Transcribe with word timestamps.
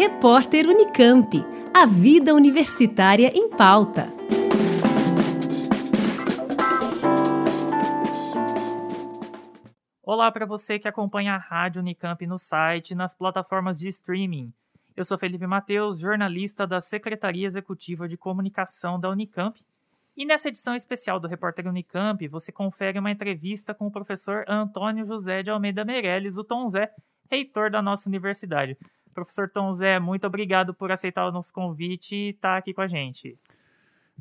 Repórter 0.00 0.66
Unicamp. 0.66 1.44
A 1.74 1.84
vida 1.84 2.34
universitária 2.34 3.30
em 3.36 3.50
pauta. 3.50 4.10
Olá 10.02 10.32
para 10.32 10.46
você 10.46 10.78
que 10.78 10.88
acompanha 10.88 11.34
a 11.34 11.36
Rádio 11.36 11.82
Unicamp 11.82 12.26
no 12.26 12.38
site 12.38 12.92
e 12.92 12.94
nas 12.94 13.14
plataformas 13.14 13.78
de 13.78 13.88
streaming. 13.88 14.50
Eu 14.96 15.04
sou 15.04 15.18
Felipe 15.18 15.46
Mateus, 15.46 16.00
jornalista 16.00 16.66
da 16.66 16.80
Secretaria 16.80 17.46
Executiva 17.46 18.08
de 18.08 18.16
Comunicação 18.16 18.98
da 18.98 19.10
Unicamp. 19.10 19.62
E 20.16 20.24
nessa 20.24 20.48
edição 20.48 20.74
especial 20.74 21.20
do 21.20 21.28
Repórter 21.28 21.68
Unicamp, 21.68 22.26
você 22.26 22.50
confere 22.50 22.98
uma 22.98 23.10
entrevista 23.10 23.74
com 23.74 23.88
o 23.88 23.92
professor 23.92 24.46
Antônio 24.48 25.04
José 25.04 25.42
de 25.42 25.50
Almeida 25.50 25.84
Meirelles, 25.84 26.38
o 26.38 26.44
Tom 26.44 26.70
Zé, 26.70 26.90
reitor 27.30 27.70
da 27.70 27.82
nossa 27.82 28.08
universidade. 28.08 28.78
Professor 29.14 29.48
Tom 29.48 29.72
Zé, 29.72 29.98
muito 29.98 30.26
obrigado 30.26 30.72
por 30.72 30.90
aceitar 30.90 31.26
o 31.26 31.32
nosso 31.32 31.52
convite 31.52 32.14
e 32.14 32.30
estar 32.30 32.56
aqui 32.56 32.72
com 32.72 32.80
a 32.80 32.88
gente. 32.88 33.38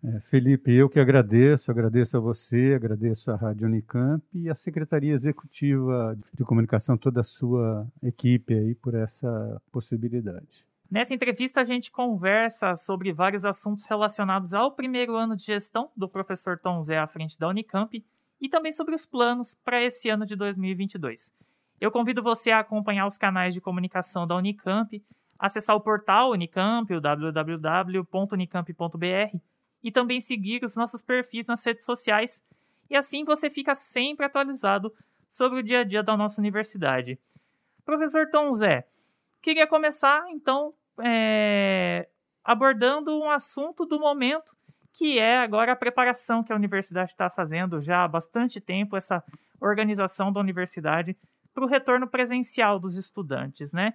É, 0.04 0.20
Felipe, 0.22 0.72
eu 0.72 0.90
que 0.90 1.00
agradeço, 1.00 1.70
agradeço 1.70 2.16
a 2.16 2.20
você, 2.20 2.74
agradeço 2.74 3.32
à 3.32 3.36
Rádio 3.36 3.68
Unicamp 3.68 4.24
e 4.34 4.50
à 4.50 4.56
Secretaria 4.56 5.14
Executiva 5.14 6.18
de 6.34 6.44
Comunicação, 6.46 6.98
toda 6.98 7.20
a 7.20 7.24
sua 7.24 7.86
equipe 8.02 8.54
aí 8.54 8.76
por 8.76 8.96
essa 8.96 9.62
possibilidade. 9.72 10.66
Nessa 10.90 11.14
entrevista, 11.14 11.62
a 11.62 11.66
gente 11.66 11.92
conversa 11.92 12.76
sobre 12.76 13.12
vários 13.14 13.46
assuntos 13.46 13.86
relacionados 13.86 14.54
ao 14.54 14.72
primeiro 14.72 15.16
ano 15.16 15.36
de 15.36 15.44
gestão 15.44 15.92
do 15.96 16.10
professor 16.10 16.58
Tom 16.58 16.82
Zé 16.82 16.98
à 16.98 17.06
frente 17.06 17.38
da 17.38 17.48
Unicamp 17.48 18.04
e 18.42 18.50
também 18.50 18.72
sobre 18.72 18.96
os 18.96 19.06
planos 19.06 19.54
para 19.64 19.84
esse 19.84 20.10
ano 20.10 20.26
de 20.26 20.36
2022. 20.36 21.32
Eu 21.80 21.92
convido 21.92 22.22
você 22.22 22.52
a 22.52 22.60
acompanhar 22.60 23.08
os 23.08 23.18
canais 23.18 23.54
de 23.54 23.62
comunicação 23.62 24.28
da 24.28 24.36
Unicamp, 24.36 25.02
acessar 25.38 25.76
o 25.76 25.82
portal 25.82 26.32
Unicamp, 26.32 26.94
o 26.94 27.00
www.unicamp.br 27.00 29.38
e 29.82 29.92
também 29.92 30.20
seguir 30.20 30.66
os 30.66 30.76
nossos 30.76 31.02
perfis 31.02 31.46
nas 31.46 31.64
redes 31.64 31.86
sociais. 31.86 32.44
E 32.90 32.98
assim 32.98 33.24
você 33.24 33.50
fica 33.50 33.74
sempre 33.76 34.26
atualizado 34.26 34.94
sobre 35.30 35.60
o 35.60 35.64
dia 35.64 35.80
a 35.80 35.84
dia 35.84 36.04
da 36.04 36.18
nossa 36.18 36.42
universidade. 36.42 37.18
Professor 37.86 38.30
Tom 38.30 38.54
Zé, 38.54 38.86
queria 39.42 39.66
começar 39.66 40.26
então 40.30 40.74
é, 41.02 42.10
abordando 42.44 43.18
um 43.18 43.30
assunto 43.30 43.86
do 43.86 44.00
momento, 44.00 44.54
que 44.92 45.18
é 45.18 45.38
agora 45.38 45.72
a 45.72 45.78
preparação 45.78 46.44
que 46.44 46.52
a 46.52 46.56
universidade 46.56 47.12
está 47.12 47.30
fazendo 47.30 47.80
já 47.80 48.04
há 48.04 48.08
bastante 48.08 48.60
tempo, 48.60 48.98
essa 48.98 49.24
organização 49.62 50.32
da 50.32 50.42
universidade 50.42 51.16
para 51.54 51.64
o 51.64 51.68
retorno 51.68 52.08
presencial 52.08 52.80
dos 52.80 52.96
estudantes, 52.96 53.72
né? 53.72 53.94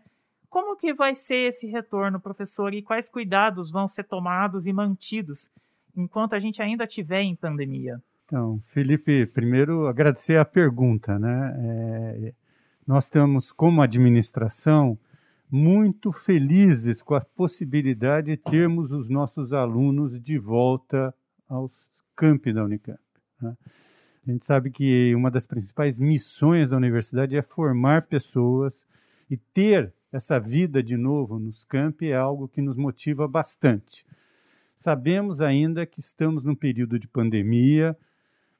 Como 0.49 0.77
que 0.77 0.95
vai 0.95 1.15
ser 1.15 1.49
esse 1.49 1.67
retorno, 1.67 2.21
professor, 2.21 2.73
e 2.73 2.83
quais 2.83 3.09
cuidados 3.09 3.71
vão 3.71 3.89
ser 3.89 4.05
tomados 4.05 4.67
e 4.67 4.73
mantidos 4.73 5.51
enquanto 5.97 6.35
a 6.35 6.39
gente 6.39 6.63
ainda 6.63 6.85
estiver 6.85 7.23
em 7.23 7.35
pandemia? 7.35 8.01
Então, 8.25 8.61
Felipe, 8.61 9.27
primeiro 9.27 9.87
agradecer 9.87 10.39
a 10.39 10.45
pergunta, 10.45 11.19
né? 11.19 11.55
É, 11.59 12.33
nós 12.87 13.05
estamos, 13.05 13.51
como 13.51 13.83
administração, 13.83 14.99
muito 15.51 16.13
felizes 16.13 17.03
com 17.03 17.15
a 17.15 17.21
possibilidade 17.21 18.33
de 18.33 18.37
termos 18.37 18.93
os 18.93 19.09
nossos 19.09 19.53
alunos 19.53 20.21
de 20.21 20.39
volta 20.39 21.15
aos 21.49 21.73
campi 22.17 22.53
da 22.53 22.65
Unicamp. 22.65 22.99
Né? 23.41 23.57
A 24.27 24.31
gente 24.31 24.45
sabe 24.45 24.71
que 24.71 25.15
uma 25.15 25.31
das 25.31 25.47
principais 25.47 25.99
missões 25.99 26.69
da 26.69 26.77
universidade 26.77 27.37
é 27.37 27.43
formar 27.43 28.07
pessoas 28.07 28.87
e 29.31 29.37
ter 29.37 29.93
essa 30.11 30.41
vida 30.41 30.83
de 30.83 30.97
novo 30.97 31.39
nos 31.39 31.63
campi 31.65 32.09
é 32.09 32.17
algo 32.17 32.49
que 32.49 32.63
nos 32.63 32.77
motiva 32.77 33.29
bastante. 33.29 34.07
Sabemos 34.75 35.43
ainda 35.43 35.85
que 35.85 36.01
estamos 36.01 36.43
num 36.43 36.55
período 36.55 36.99
de 36.99 37.07
pandemia, 37.07 37.97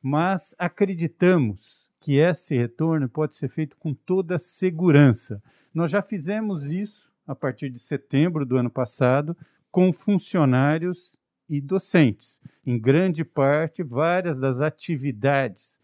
mas 0.03 0.55
acreditamos 0.59 1.89
que 1.99 2.17
esse 2.17 2.55
retorno 2.55 3.09
pode 3.09 3.35
ser 3.35 3.49
feito 3.49 3.77
com 3.79 3.95
toda 3.95 4.39
segurança. 4.39 5.43
Nós 5.73 5.91
já 5.91 6.03
fizemos 6.03 6.71
isso 6.71 7.11
a 7.27 7.35
partir 7.35 7.71
de 7.71 7.79
setembro 7.79 8.45
do 8.45 8.59
ano 8.59 8.69
passado 8.69 9.35
com 9.71 9.91
funcionários 9.95 11.19
e 11.49 11.61
docentes. 11.61 12.41
Em 12.65 12.79
grande 12.79 13.25
parte, 13.25 13.83
várias 13.83 14.39
das 14.39 14.61
atividades 14.61 15.79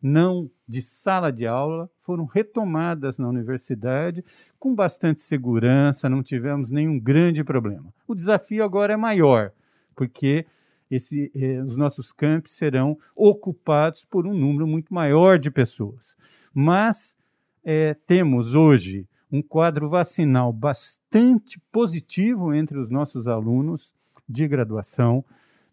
não 0.00 0.50
de 0.66 0.80
sala 0.80 1.32
de 1.32 1.46
aula 1.46 1.90
foram 1.98 2.24
retomadas 2.24 3.18
na 3.18 3.28
universidade 3.28 4.24
com 4.58 4.74
bastante 4.74 5.20
segurança, 5.20 6.08
não 6.08 6.22
tivemos 6.22 6.70
nenhum 6.70 6.98
grande 6.98 7.42
problema. 7.42 7.92
O 8.06 8.14
desafio 8.14 8.62
agora 8.64 8.92
é 8.92 8.96
maior, 8.96 9.52
porque 9.96 10.46
esse, 10.90 11.30
eh, 11.34 11.60
os 11.62 11.76
nossos 11.76 12.12
campos 12.12 12.52
serão 12.52 12.96
ocupados 13.14 14.04
por 14.04 14.26
um 14.26 14.34
número 14.34 14.66
muito 14.66 14.94
maior 14.94 15.38
de 15.38 15.50
pessoas. 15.50 16.16
Mas 16.54 17.16
eh, 17.64 17.94
temos 18.06 18.54
hoje 18.54 19.06
um 19.30 19.42
quadro 19.42 19.88
vacinal 19.88 20.52
bastante 20.52 21.60
positivo 21.70 22.54
entre 22.54 22.78
os 22.78 22.88
nossos 22.88 23.28
alunos 23.28 23.92
de 24.28 24.46
graduação, 24.46 25.24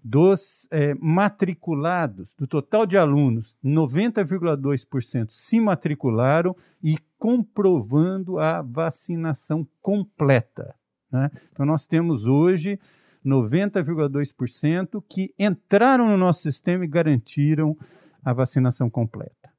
dos 0.03 0.67
é, 0.69 0.93
matriculados, 0.93 2.35
do 2.35 2.45
total 2.45 2.85
de 2.85 2.95
alunos, 2.95 3.57
90,2% 3.65 5.31
se 5.31 5.59
matricularam 5.59 6.55
e 6.83 6.95
comprovando 7.17 8.37
a 8.37 8.61
vacinação 8.61 9.67
completa. 9.81 10.75
Né? 11.11 11.31
Então, 11.51 11.65
nós 11.65 11.87
temos 11.87 12.27
hoje 12.27 12.79
90,2% 13.25 15.03
que 15.09 15.33
entraram 15.39 16.07
no 16.07 16.17
nosso 16.17 16.43
sistema 16.43 16.85
e 16.85 16.87
garantiram 16.87 17.75
a 18.23 18.31
vacinação 18.31 18.91
completa. 18.91 19.49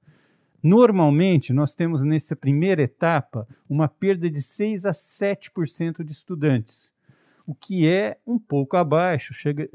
Normalmente, 0.63 1.53
nós 1.53 1.75
temos 1.75 2.05
nessa 2.05 2.37
primeira 2.37 2.83
etapa 2.83 3.49
uma 3.69 3.89
perda 3.89 4.31
de 4.31 4.41
6 4.41 4.87
a 4.87 4.93
7% 4.93 6.05
de 6.05 6.13
estudantes 6.13 6.93
o 7.47 7.55
que 7.55 7.89
é 7.89 8.19
um 8.27 8.39
pouco 8.39 8.77
abaixo, 8.77 9.33
chega 9.33 9.69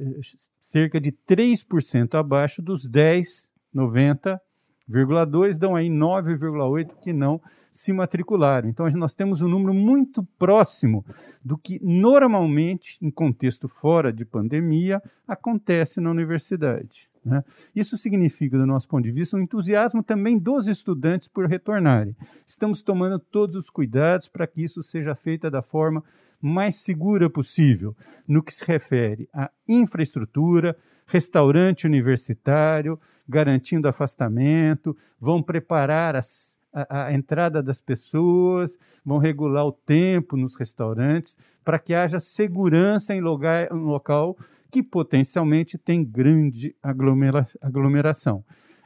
cerca 0.60 1.00
de 1.00 1.12
3% 1.12 2.20
abaixo 2.20 2.62
dos 2.62 2.88
10, 2.88 3.50
90,2 3.74 5.58
dão 5.58 5.76
aí 5.76 5.88
9,8 5.88 6.96
que 7.02 7.14
não 7.14 7.42
se 7.72 7.94
matricularam. 7.94 8.68
Então 8.70 8.86
nós 8.98 9.14
temos 9.14 9.42
um 9.42 9.48
número 9.48 9.74
muito 9.74 10.24
próximo 10.38 11.06
do 11.44 11.58
que 11.58 11.80
normalmente, 11.82 12.98
em 13.02 13.10
contexto 13.10 13.68
fora 13.70 14.12
de 14.12 14.26
pandemia, 14.26 15.02
acontece 15.26 16.02
na 16.02 16.12
universidade. 16.12 17.10
Né? 17.24 17.44
Isso 17.74 17.98
significa, 17.98 18.58
do 18.58 18.66
nosso 18.66 18.88
ponto 18.88 19.04
de 19.04 19.12
vista, 19.12 19.38
um 19.38 19.42
entusiasmo 19.42 20.04
também 20.04 20.38
dos 20.38 20.68
estudantes 20.68 21.28
por 21.28 21.46
retornarem. 21.48 22.16
Estamos 22.46 22.82
tomando 22.82 23.18
todos 23.18 23.56
os 23.56 23.70
cuidados 23.70 24.28
para 24.28 24.46
que 24.46 24.62
isso 24.62 24.84
seja 24.84 25.16
feito 25.16 25.50
da 25.50 25.62
forma 25.62 26.04
mais 26.42 26.76
segura 26.76 27.30
possível, 27.30 27.96
no 28.28 28.42
que 28.42 28.54
se 28.54 28.66
refere 28.66 29.30
à 29.34 29.52
infraestrutura, 29.68 30.76
restaurante 31.06 31.86
universitário, 31.86 33.00
garantindo 33.28 33.88
afastamento, 33.88 34.98
vão 35.20 35.42
preparar 35.42 36.16
as, 36.16 36.58
a, 36.74 37.06
a, 37.06 37.14
entrada 37.14 37.62
das 37.62 37.82
pessoas, 37.82 38.78
vão 39.06 39.18
regular 39.18 39.66
o 39.66 39.72
tempo 39.72 40.36
nos 40.36 40.56
restaurantes, 40.56 41.38
para 41.64 41.80
que 41.80 41.94
haja 41.94 42.20
segurança 42.20 43.14
em 43.14 43.22
lugar, 43.22 43.72
um 43.72 43.86
local 43.86 44.38
que 44.72 44.82
potencialmente 44.82 45.78
tem 45.78 46.04
grande 46.04 46.76
aglomera 46.82 47.48
aglomeração. 47.62 48.44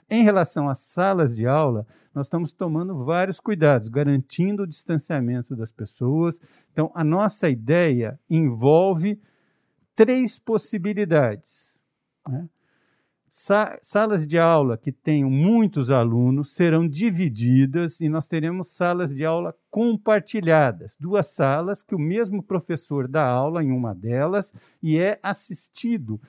Em 0.10 0.24
relação 0.24 0.70
às 0.70 0.80
salas 0.80 1.36
de 1.36 1.48
aula, 1.48 1.86
nós 2.14 2.28
estamos 2.28 2.52
tomando 2.52 3.04
vários 3.04 3.40
cuidados, 3.40 3.90
garantindo 3.90 4.64
o 4.64 4.68
distanciamento 4.68 5.56
das 5.56 5.72
pessoas. 5.72 6.40
Então, 6.72 6.92
a 6.94 7.04
nossa 7.04 7.50
ideia 7.50 8.20
envolve 8.30 9.20
três 9.96 10.38
possibilidades. 10.38 11.78
Né? 12.28 12.48
Sa 13.30 13.78
salas 13.82 14.26
de 14.26 14.40
aula 14.40 14.78
que 14.78 14.94
tenham 14.94 15.30
muitos 15.30 15.92
alunos 15.92 16.54
serão 16.54 16.88
divididas 16.88 18.00
e 18.00 18.08
nós 18.08 18.30
teremos 18.30 18.72
salas 18.72 19.14
de 19.14 19.26
aula 19.26 19.54
compartilhadas. 19.70 20.96
Duas 20.98 21.28
salas 21.28 21.84
que 21.84 21.94
o 21.94 22.00
mesmo 22.00 22.42
professor 22.42 23.10
dá 23.10 23.26
aula 23.26 23.62
em 23.62 23.72
uma 23.72 23.94
delas 23.94 24.54
e 24.82 24.98
é 24.98 25.20
assistido 25.22 26.22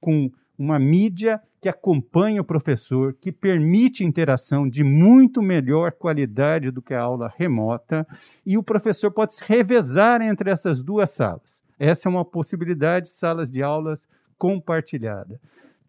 com 0.00 0.30
uma 0.58 0.78
mídia 0.78 1.40
que 1.60 1.68
acompanha 1.68 2.40
o 2.40 2.44
professor, 2.44 3.14
que 3.20 3.32
permite 3.32 4.04
interação 4.04 4.68
de 4.68 4.84
muito 4.84 5.42
melhor 5.42 5.92
qualidade 5.92 6.70
do 6.70 6.80
que 6.80 6.94
a 6.94 7.00
aula 7.00 7.32
remota, 7.36 8.06
e 8.44 8.56
o 8.56 8.62
professor 8.62 9.10
pode 9.10 9.34
se 9.34 9.44
revezar 9.44 10.22
entre 10.22 10.50
essas 10.50 10.82
duas 10.82 11.10
salas. 11.10 11.62
Essa 11.78 12.08
é 12.08 12.10
uma 12.10 12.24
possibilidade, 12.24 13.08
salas 13.08 13.50
de 13.50 13.62
aulas 13.62 14.06
compartilhada. 14.38 15.40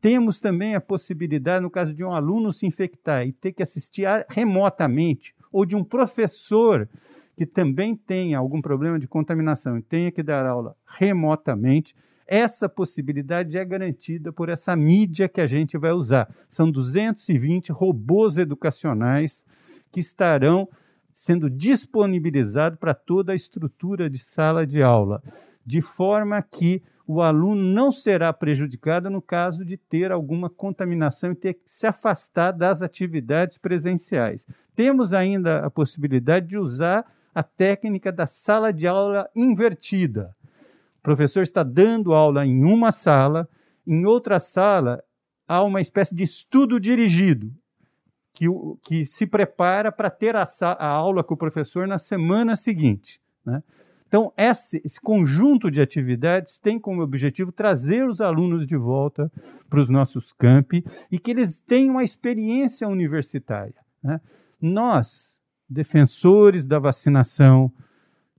Temos 0.01 0.39
também 0.39 0.75
a 0.75 0.81
possibilidade, 0.81 1.63
no 1.63 1.71
caso 1.71 1.93
de 1.93 2.03
um 2.03 2.11
aluno 2.11 2.51
se 2.53 2.65
infectar 2.65 3.25
e 3.25 3.31
ter 3.31 3.51
que 3.51 3.63
assistir 3.63 4.05
remotamente, 4.29 5.35
ou 5.51 5.65
de 5.65 5.75
um 5.75 5.83
professor 5.83 6.87
que 7.35 7.45
também 7.45 7.95
tenha 7.95 8.39
algum 8.39 8.61
problema 8.61 8.97
de 8.97 9.07
contaminação 9.07 9.77
e 9.77 9.81
tenha 9.81 10.11
que 10.11 10.23
dar 10.23 10.45
aula 10.45 10.75
remotamente, 10.85 11.95
essa 12.27 12.67
possibilidade 12.67 13.57
é 13.57 13.63
garantida 13.63 14.33
por 14.33 14.49
essa 14.49 14.75
mídia 14.75 15.29
que 15.29 15.39
a 15.39 15.47
gente 15.47 15.77
vai 15.77 15.91
usar. 15.91 16.29
São 16.49 16.69
220 16.69 17.71
robôs 17.71 18.37
educacionais 18.37 19.45
que 19.91 19.99
estarão 19.99 20.67
sendo 21.11 21.49
disponibilizados 21.49 22.77
para 22.77 22.93
toda 22.93 23.31
a 23.31 23.35
estrutura 23.35 24.09
de 24.09 24.19
sala 24.19 24.67
de 24.67 24.83
aula, 24.83 25.23
de 25.65 25.81
forma 25.81 26.41
que 26.41 26.83
o 27.07 27.21
aluno 27.21 27.63
não 27.63 27.89
será 27.89 28.33
prejudicado 28.33 29.09
no 29.09 29.21
caso 29.21 29.63
de 29.63 29.77
ter 29.77 30.11
alguma 30.11 30.49
contaminação 30.49 31.31
e 31.31 31.35
ter 31.35 31.53
que 31.53 31.61
se 31.65 31.87
afastar 31.87 32.51
das 32.51 32.81
atividades 32.81 33.57
presenciais. 33.57 34.45
Temos 34.75 35.13
ainda 35.13 35.65
a 35.65 35.71
possibilidade 35.71 36.47
de 36.47 36.57
usar 36.57 37.05
a 37.33 37.41
técnica 37.41 38.11
da 38.11 38.27
sala 38.27 38.73
de 38.73 38.85
aula 38.85 39.29
invertida. 39.35 40.35
Professor 41.07 41.41
está 41.41 41.63
dando 41.63 42.13
aula 42.13 42.45
em 42.45 42.65
uma 42.65 42.91
sala, 42.91 43.47
em 43.87 44.05
outra 44.05 44.41
sala 44.41 45.01
há 45.47 45.63
uma 45.63 45.79
espécie 45.79 46.13
de 46.13 46.25
estudo 46.25 46.81
dirigido, 46.81 47.49
que, 48.33 48.45
que 48.83 49.05
se 49.05 49.25
prepara 49.25 49.89
para 49.89 50.09
ter 50.09 50.35
a, 50.35 50.43
a, 50.61 50.85
aula 50.85 51.23
com 51.23 51.33
o 51.33 51.37
professor 51.37 51.87
na 51.87 51.97
semana 51.97 52.57
seguinte. 52.57 53.21
Né? 53.45 53.63
Então, 54.05 54.33
esse, 54.35 54.81
esse, 54.83 54.99
conjunto 54.99 55.71
de 55.71 55.79
atividades 55.79 56.59
tem 56.59 56.77
como 56.77 57.01
objetivo 57.01 57.53
trazer 57.53 58.03
os 58.03 58.19
alunos 58.19 58.67
de 58.67 58.75
volta 58.75 59.31
para 59.69 59.79
os 59.79 59.87
nossos 59.87 60.33
campi 60.33 60.83
e 61.09 61.17
que 61.17 61.31
eles 61.31 61.61
tenham 61.61 61.93
uma 61.93 62.03
experiência 62.03 62.85
universitária. 62.85 63.79
Né? 64.03 64.19
Nós, 64.59 65.39
defensores 65.69 66.65
da 66.65 66.79
vacinação, 66.79 67.71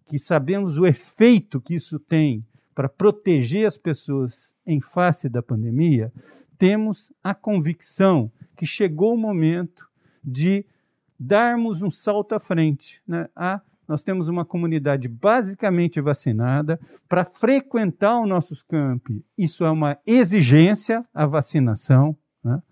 que 0.04 0.18
sabemos 0.18 0.76
o 0.76 0.84
efeito 0.84 1.62
que 1.62 1.74
isso 1.74 1.98
tem 1.98 2.44
para 2.78 2.88
proteger 2.88 3.66
as 3.66 3.76
pessoas 3.76 4.54
em 4.64 4.80
face 4.80 5.28
da 5.28 5.42
pandemia, 5.42 6.12
temos 6.56 7.12
a 7.24 7.34
convicção 7.34 8.30
que 8.54 8.64
chegou 8.64 9.14
o 9.14 9.18
momento 9.18 9.90
de 10.22 10.64
darmos 11.18 11.82
um 11.82 11.90
salto 11.90 12.36
à 12.36 12.38
frente. 12.38 13.02
Né? 13.04 13.28
A 13.34 13.60
nós 13.88 14.04
temos 14.04 14.28
uma 14.28 14.44
comunidade 14.44 15.08
basicamente 15.08 16.00
vacinada. 16.00 16.78
Para 17.08 17.24
frequentar 17.24 18.20
os 18.20 18.28
nossos 18.28 18.62
campi, 18.62 19.24
isso 19.36 19.64
é 19.64 19.70
uma 19.72 19.98
exigência, 20.06 21.04
a 21.12 21.26
vacinação. 21.26 22.16
Né? 22.44 22.62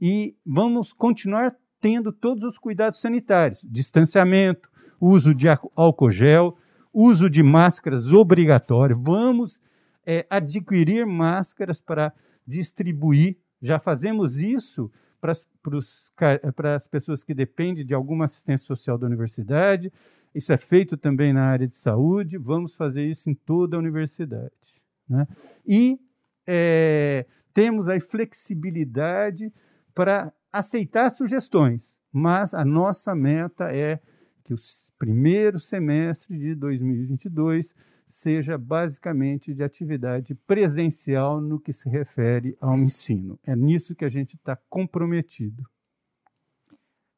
E 0.00 0.36
vamos 0.46 0.92
continuar 0.92 1.56
tendo 1.80 2.12
todos 2.12 2.44
os 2.44 2.58
cuidados 2.58 3.00
sanitários: 3.00 3.66
distanciamento, 3.68 4.70
uso 5.00 5.34
de 5.34 5.48
álcool 5.74 6.12
gel, 6.12 6.56
uso 6.92 7.28
de 7.28 7.42
máscaras 7.42 8.12
obrigatório. 8.12 8.96
Vamos 8.96 9.60
é, 10.06 10.26
adquirir 10.30 11.06
máscaras 11.06 11.80
para 11.80 12.12
distribuir. 12.46 13.36
Já 13.60 13.78
fazemos 13.78 14.38
isso 14.38 14.90
para 15.20 16.74
as 16.74 16.86
pessoas 16.86 17.24
que 17.24 17.34
dependem 17.34 17.84
de 17.84 17.94
alguma 17.94 18.24
assistência 18.24 18.66
social 18.66 18.96
da 18.96 19.06
universidade, 19.06 19.92
isso 20.34 20.52
é 20.52 20.56
feito 20.56 20.96
também 20.96 21.32
na 21.32 21.46
área 21.46 21.66
de 21.66 21.76
saúde, 21.76 22.38
vamos 22.38 22.74
fazer 22.74 23.04
isso 23.04 23.28
em 23.28 23.34
toda 23.34 23.76
a 23.76 23.78
universidade. 23.78 24.80
Né? 25.08 25.26
E 25.66 25.98
é, 26.46 27.26
temos 27.52 27.88
a 27.88 27.98
flexibilidade 28.00 29.52
para 29.94 30.32
aceitar 30.52 31.10
sugestões, 31.10 31.96
mas 32.12 32.54
a 32.54 32.64
nossa 32.64 33.14
meta 33.14 33.74
é 33.74 34.00
que 34.48 34.54
o 34.54 34.58
primeiro 34.98 35.58
semestre 35.58 36.38
de 36.38 36.54
2022 36.54 37.74
seja 38.06 38.56
basicamente 38.56 39.52
de 39.52 39.62
atividade 39.62 40.34
presencial 40.34 41.38
no 41.38 41.60
que 41.60 41.70
se 41.70 41.86
refere 41.90 42.56
ao 42.58 42.74
ensino. 42.78 43.38
É 43.44 43.54
nisso 43.54 43.94
que 43.94 44.06
a 44.06 44.08
gente 44.08 44.36
está 44.36 44.56
comprometido. 44.70 45.62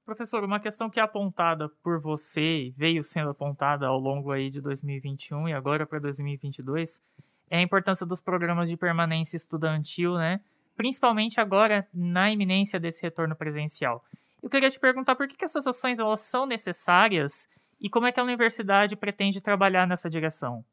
Professor, 0.04 0.42
uma 0.42 0.58
questão 0.58 0.90
que 0.90 0.98
é 0.98 1.02
apontada 1.04 1.68
por 1.84 2.00
você 2.00 2.64
e 2.64 2.70
veio 2.72 3.04
sendo 3.04 3.30
apontada 3.30 3.86
ao 3.86 4.00
longo 4.00 4.32
aí 4.32 4.50
de 4.50 4.60
2021 4.60 5.50
e 5.50 5.52
agora 5.52 5.86
para 5.86 6.00
2022 6.00 7.00
é 7.48 7.58
a 7.58 7.62
importância 7.62 8.04
dos 8.04 8.20
programas 8.20 8.68
de 8.68 8.76
permanência 8.76 9.36
estudantil, 9.36 10.14
né? 10.14 10.40
Principalmente 10.74 11.40
agora 11.40 11.86
na 11.94 12.32
iminência 12.32 12.80
desse 12.80 13.00
retorno 13.00 13.36
presencial. 13.36 14.04
Eu 14.42 14.48
queria 14.48 14.70
te 14.70 14.80
perguntar 14.80 15.14
por 15.16 15.28
que, 15.28 15.36
que 15.36 15.44
essas 15.44 15.66
ações 15.66 15.98
elas 15.98 16.20
são 16.22 16.46
necessárias 16.46 17.48
e 17.80 17.88
como 17.88 18.06
é 18.06 18.12
que 18.12 18.20
a 18.20 18.24
universidade 18.24 18.96
pretende 18.96 19.40
trabalhar 19.40 19.86
nessa 19.86 20.08
direção. 20.08 20.64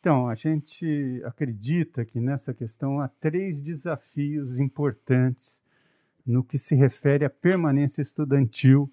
Então, 0.00 0.28
a 0.28 0.34
gente 0.34 1.22
acredita 1.24 2.04
que 2.04 2.20
nessa 2.20 2.52
questão 2.52 3.00
há 3.00 3.06
três 3.06 3.60
desafios 3.60 4.58
importantes 4.58 5.62
no 6.26 6.42
que 6.42 6.58
se 6.58 6.74
refere 6.74 7.24
à 7.24 7.30
permanência 7.30 8.02
estudantil 8.02 8.92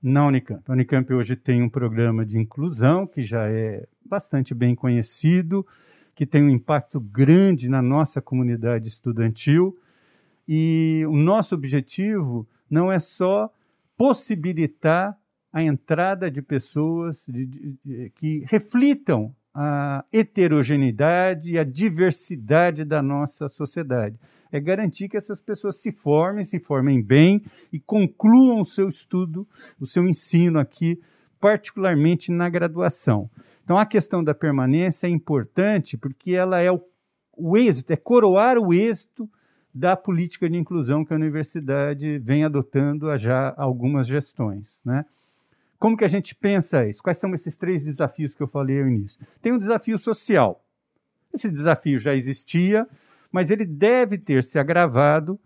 na 0.00 0.26
Unicamp. 0.26 0.62
A 0.68 0.72
Unicamp 0.72 1.12
hoje 1.12 1.34
tem 1.34 1.60
um 1.60 1.68
programa 1.68 2.24
de 2.24 2.38
inclusão 2.38 3.04
que 3.04 3.22
já 3.22 3.48
é 3.48 3.86
bastante 4.04 4.54
bem 4.54 4.76
conhecido, 4.76 5.66
que 6.14 6.24
tem 6.24 6.44
um 6.44 6.50
impacto 6.50 7.00
grande 7.00 7.68
na 7.68 7.82
nossa 7.82 8.22
comunidade 8.22 8.88
estudantil. 8.88 9.76
E 10.48 11.04
o 11.06 11.16
nosso 11.16 11.54
objetivo 11.54 12.48
não 12.70 12.90
é 12.90 12.98
só 12.98 13.52
possibilitar 13.96 15.14
a 15.52 15.62
entrada 15.62 16.30
de 16.30 16.40
pessoas 16.40 17.26
de, 17.28 17.44
de, 17.44 17.76
de, 17.84 18.10
que 18.10 18.44
reflitam 18.46 19.34
a 19.54 20.04
heterogeneidade 20.12 21.52
e 21.52 21.58
a 21.58 21.64
diversidade 21.64 22.84
da 22.84 23.02
nossa 23.02 23.48
sociedade, 23.48 24.18
é 24.52 24.60
garantir 24.60 25.08
que 25.08 25.16
essas 25.16 25.40
pessoas 25.40 25.76
se 25.76 25.90
formem, 25.90 26.44
se 26.44 26.60
formem 26.60 27.02
bem 27.02 27.42
e 27.72 27.80
concluam 27.80 28.60
o 28.60 28.64
seu 28.64 28.88
estudo, 28.88 29.46
o 29.80 29.86
seu 29.86 30.06
ensino 30.06 30.58
aqui, 30.58 31.00
particularmente 31.40 32.30
na 32.30 32.48
graduação. 32.48 33.28
Então, 33.64 33.76
a 33.76 33.84
questão 33.84 34.22
da 34.22 34.34
permanência 34.34 35.06
é 35.06 35.10
importante 35.10 35.96
porque 35.96 36.32
ela 36.32 36.60
é 36.60 36.70
o, 36.70 36.80
o 37.36 37.56
êxito, 37.56 37.92
é 37.92 37.96
coroar 37.96 38.58
o 38.58 38.72
êxito 38.72 39.28
da 39.78 39.96
política 39.96 40.50
de 40.50 40.56
inclusão 40.56 41.04
que 41.04 41.12
a 41.12 41.16
universidade 41.16 42.18
vem 42.18 42.42
adotando 42.42 43.08
há 43.08 43.16
já 43.16 43.54
algumas 43.56 44.08
gestões. 44.08 44.80
Né? 44.84 45.04
Como 45.78 45.96
que 45.96 46.04
a 46.04 46.08
gente 46.08 46.34
pensa 46.34 46.84
isso? 46.84 47.00
Quais 47.00 47.18
são 47.18 47.32
esses 47.32 47.56
três 47.56 47.84
desafios 47.84 48.34
que 48.34 48.42
eu 48.42 48.48
falei 48.48 48.80
ao 48.80 48.88
início? 48.88 49.24
Tem 49.40 49.52
um 49.52 49.58
desafio 49.58 49.96
social. 49.96 50.64
Esse 51.32 51.48
desafio 51.48 51.96
já 52.00 52.12
existia, 52.12 52.88
mas 53.30 53.52
ele 53.52 53.64
deve 53.64 54.18
ter 54.18 54.42
se 54.42 54.58
agravado 54.58 55.38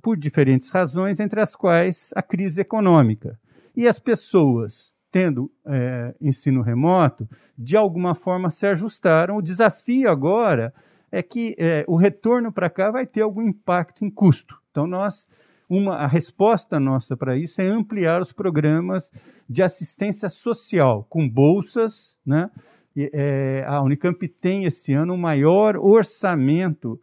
por 0.00 0.16
diferentes 0.16 0.70
razões, 0.70 1.20
entre 1.20 1.42
as 1.42 1.54
quais 1.54 2.10
a 2.16 2.22
crise 2.22 2.62
econômica. 2.62 3.38
E 3.76 3.86
as 3.86 3.98
pessoas, 3.98 4.94
tendo 5.12 5.52
é, 5.66 6.14
ensino 6.22 6.62
remoto, 6.62 7.28
de 7.56 7.76
alguma 7.76 8.14
forma 8.14 8.48
se 8.48 8.66
ajustaram. 8.66 9.36
O 9.36 9.42
desafio 9.42 10.10
agora 10.10 10.72
é 11.14 11.22
que 11.22 11.54
é, 11.58 11.84
o 11.86 11.96
retorno 11.96 12.52
para 12.52 12.68
cá 12.68 12.90
vai 12.90 13.06
ter 13.06 13.22
algum 13.22 13.42
impacto 13.42 14.04
em 14.04 14.10
custo. 14.10 14.58
Então, 14.70 14.84
nós, 14.84 15.28
uma, 15.68 15.94
a 15.94 16.06
resposta 16.08 16.80
nossa 16.80 17.16
para 17.16 17.36
isso 17.36 17.62
é 17.62 17.66
ampliar 17.66 18.20
os 18.20 18.32
programas 18.32 19.12
de 19.48 19.62
assistência 19.62 20.28
social, 20.28 21.06
com 21.08 21.28
bolsas. 21.28 22.18
Né? 22.26 22.50
E, 22.96 23.08
é, 23.14 23.64
a 23.64 23.80
Unicamp 23.80 24.26
tem 24.26 24.64
esse 24.64 24.92
ano 24.92 25.14
o 25.14 25.18
maior 25.18 25.76
orçamento 25.76 27.00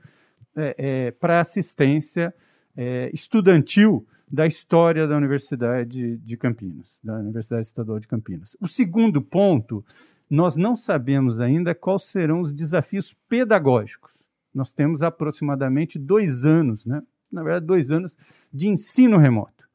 é, 0.57 0.75
é, 0.77 1.11
para 1.11 1.39
assistência 1.39 2.33
é, 2.75 3.09
estudantil 3.13 4.05
da 4.29 4.45
história 4.45 5.07
da 5.07 5.15
Universidade 5.15 6.17
de 6.17 6.37
Campinas, 6.37 6.99
da 7.01 7.15
Universidade 7.15 7.65
Estadual 7.65 7.99
de 7.99 8.07
Campinas. 8.07 8.57
O 8.59 8.67
segundo 8.67 9.21
ponto, 9.21 9.85
nós 10.31 10.55
não 10.55 10.77
sabemos 10.77 11.41
ainda 11.41 11.75
quais 11.75 12.03
serão 12.03 12.39
os 12.39 12.53
desafios 12.53 13.13
pedagógicos. 13.27 14.13
Nós 14.55 14.71
temos 14.71 15.03
aproximadamente 15.03 15.99
dois 15.99 16.45
anos, 16.45 16.85
né? 16.85 17.03
na 17.29 17.43
verdade, 17.43 17.65
dois 17.65 17.91
anos 17.91 18.17
de 18.53 18.69
ensino 18.69 19.17
remoto. 19.17 19.67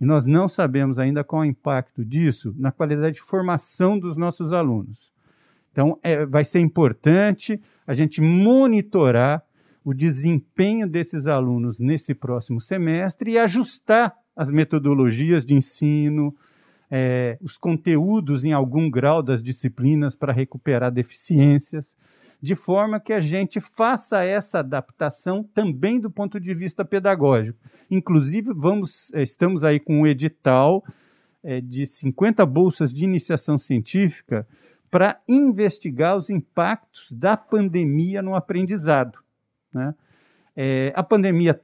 E 0.00 0.04
nós 0.04 0.24
não 0.24 0.46
sabemos 0.46 1.00
ainda 1.00 1.24
qual 1.24 1.42
o 1.42 1.44
impacto 1.44 2.04
disso 2.04 2.54
na 2.56 2.70
qualidade 2.70 3.16
de 3.16 3.22
formação 3.22 3.98
dos 3.98 4.16
nossos 4.16 4.52
alunos. 4.52 5.12
Então, 5.72 5.98
é, 6.00 6.24
vai 6.24 6.44
ser 6.44 6.60
importante 6.60 7.60
a 7.84 7.92
gente 7.92 8.20
monitorar 8.20 9.44
o 9.84 9.92
desempenho 9.92 10.88
desses 10.88 11.26
alunos 11.26 11.80
nesse 11.80 12.14
próximo 12.14 12.60
semestre 12.60 13.32
e 13.32 13.38
ajustar 13.38 14.14
as 14.36 14.48
metodologias 14.48 15.44
de 15.44 15.54
ensino, 15.54 16.34
é, 16.96 17.36
os 17.40 17.58
conteúdos 17.58 18.44
em 18.44 18.52
algum 18.52 18.88
grau 18.88 19.20
das 19.20 19.42
disciplinas 19.42 20.14
para 20.14 20.32
recuperar 20.32 20.92
deficiências, 20.92 21.96
de 22.40 22.54
forma 22.54 23.00
que 23.00 23.12
a 23.12 23.18
gente 23.18 23.60
faça 23.60 24.22
essa 24.22 24.60
adaptação 24.60 25.42
também 25.42 25.98
do 25.98 26.08
ponto 26.08 26.38
de 26.38 26.54
vista 26.54 26.84
pedagógico. 26.84 27.58
Inclusive, 27.90 28.52
vamos, 28.54 29.12
é, 29.12 29.24
estamos 29.24 29.64
aí 29.64 29.80
com 29.80 30.02
um 30.02 30.06
edital 30.06 30.84
é, 31.42 31.60
de 31.60 31.84
50 31.84 32.46
bolsas 32.46 32.94
de 32.94 33.02
iniciação 33.02 33.58
científica 33.58 34.46
para 34.88 35.20
investigar 35.28 36.16
os 36.16 36.30
impactos 36.30 37.10
da 37.10 37.36
pandemia 37.36 38.22
no 38.22 38.36
aprendizado. 38.36 39.18
Né? 39.72 39.92
É, 40.54 40.92
a 40.94 41.02
pandemia 41.02 41.60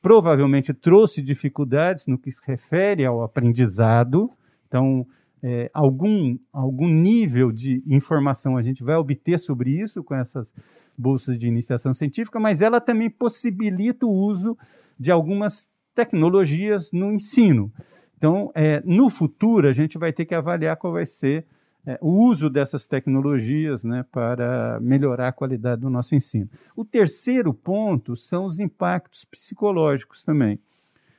provavelmente 0.00 0.72
trouxe 0.72 1.20
dificuldades 1.20 2.06
no 2.06 2.16
que 2.16 2.32
se 2.32 2.40
refere 2.46 3.04
ao 3.04 3.22
aprendizado, 3.22 4.32
então, 4.72 5.06
é, 5.42 5.70
algum, 5.74 6.38
algum 6.50 6.88
nível 6.88 7.52
de 7.52 7.82
informação 7.86 8.56
a 8.56 8.62
gente 8.62 8.82
vai 8.82 8.96
obter 8.96 9.38
sobre 9.38 9.70
isso 9.70 10.02
com 10.02 10.14
essas 10.14 10.54
bolsas 10.96 11.38
de 11.38 11.46
iniciação 11.46 11.92
científica, 11.92 12.40
mas 12.40 12.62
ela 12.62 12.80
também 12.80 13.10
possibilita 13.10 14.06
o 14.06 14.10
uso 14.10 14.56
de 14.98 15.12
algumas 15.12 15.68
tecnologias 15.94 16.90
no 16.90 17.12
ensino. 17.12 17.70
Então, 18.16 18.50
é, 18.54 18.82
no 18.82 19.10
futuro, 19.10 19.68
a 19.68 19.72
gente 19.72 19.98
vai 19.98 20.10
ter 20.10 20.24
que 20.24 20.34
avaliar 20.34 20.78
qual 20.78 20.94
vai 20.94 21.04
ser 21.04 21.44
é, 21.84 21.98
o 22.00 22.26
uso 22.26 22.48
dessas 22.48 22.86
tecnologias 22.86 23.84
né, 23.84 24.06
para 24.10 24.80
melhorar 24.80 25.28
a 25.28 25.32
qualidade 25.32 25.82
do 25.82 25.90
nosso 25.90 26.14
ensino. 26.14 26.48
O 26.74 26.82
terceiro 26.82 27.52
ponto 27.52 28.16
são 28.16 28.46
os 28.46 28.58
impactos 28.58 29.26
psicológicos 29.26 30.22
também. 30.22 30.58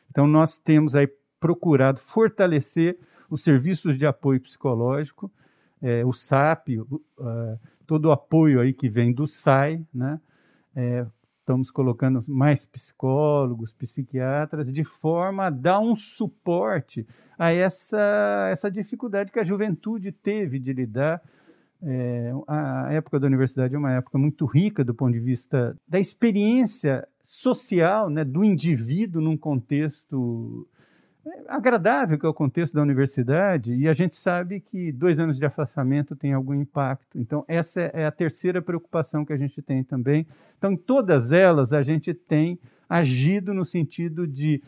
Então, 0.09 0.25
nós 0.25 0.57
temos 0.57 0.95
aí 0.95 1.07
procurado 1.39 1.99
fortalecer 1.99 2.97
os 3.33 3.43
serviços 3.43 3.97
de 3.97 4.05
apoio 4.05 4.39
psicológico, 4.39 5.31
é, 5.81 6.05
o 6.05 6.13
SAP, 6.13 6.77
uh, 6.77 7.59
todo 7.87 8.05
o 8.05 8.11
apoio 8.11 8.61
aí 8.61 8.71
que 8.71 8.87
vem 8.87 9.11
do 9.11 9.25
SAI, 9.25 9.83
né? 9.91 10.21
É, 10.75 11.03
estamos 11.39 11.71
colocando 11.71 12.21
mais 12.27 12.63
psicólogos, 12.63 13.73
psiquiatras, 13.73 14.71
de 14.71 14.83
forma 14.83 15.47
a 15.47 15.49
dar 15.49 15.79
um 15.79 15.95
suporte 15.95 17.07
a 17.37 17.51
essa, 17.51 18.49
essa 18.51 18.69
dificuldade 18.69 19.31
que 19.31 19.39
a 19.39 19.43
juventude 19.43 20.11
teve 20.11 20.59
de 20.59 20.71
lidar. 20.71 21.19
É, 21.81 22.31
a 22.47 22.93
época 22.93 23.19
da 23.19 23.25
universidade 23.25 23.73
é 23.73 23.77
uma 23.79 23.93
época 23.93 24.17
muito 24.19 24.45
rica 24.45 24.85
do 24.85 24.93
ponto 24.93 25.11
de 25.11 25.19
vista 25.19 25.75
da 25.87 25.99
experiência 25.99 27.05
social 27.21 28.11
né, 28.11 28.23
do 28.23 28.43
indivíduo 28.43 29.21
num 29.21 29.35
contexto 29.35 30.67
agradável 31.47 32.17
que 32.17 32.25
é 32.25 32.29
o 32.29 32.33
contexto 32.33 32.73
da 32.73 32.81
universidade, 32.81 33.73
e 33.73 33.87
a 33.87 33.93
gente 33.93 34.15
sabe 34.15 34.59
que 34.59 34.91
dois 34.91 35.19
anos 35.19 35.37
de 35.37 35.45
afastamento 35.45 36.15
tem 36.15 36.33
algum 36.33 36.53
impacto. 36.53 37.17
Então, 37.17 37.45
essa 37.47 37.81
é 37.81 38.05
a 38.05 38.11
terceira 38.11 38.61
preocupação 38.61 39.23
que 39.23 39.33
a 39.33 39.37
gente 39.37 39.61
tem 39.61 39.83
também. 39.83 40.27
Então, 40.57 40.73
em 40.73 40.77
todas 40.77 41.31
elas, 41.31 41.73
a 41.73 41.81
gente 41.81 42.13
tem 42.13 42.59
agido 42.89 43.53
no 43.53 43.63
sentido 43.63 44.27
de 44.27 44.61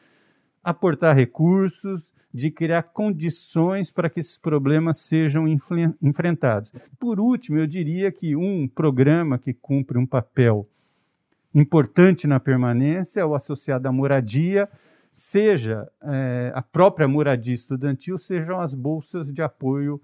aportar 0.64 1.16
recursos, 1.16 2.12
de 2.34 2.52
criar 2.52 2.84
condições 2.84 3.92
para 3.92 4.10
que 4.10 4.20
esses 4.20 4.38
problemas 4.38 4.98
sejam 4.98 5.46
enfrentados. 6.02 6.74
Por 7.00 7.20
último, 7.20 7.58
eu 7.58 7.68
diria 7.68 8.12
que 8.12 8.36
um 8.36 8.68
programa 8.68 9.38
que 9.38 9.54
cumpre 9.54 9.98
um 9.98 10.06
papel 10.06 10.68
importante 11.54 12.28
na 12.28 12.40
permanência 12.40 13.22
é 13.22 13.26
o 13.26 13.36
associado 13.36 13.88
à 13.88 13.92
moradia, 13.92 14.68
seja 15.16 15.90
é, 16.04 16.52
a 16.54 16.62
própria 16.62 17.08
moradia 17.08 17.54
estudantil, 17.54 18.18
sejam 18.18 18.60
as 18.60 18.74
bolsas 18.74 19.32
de 19.32 19.42
apoio 19.42 20.02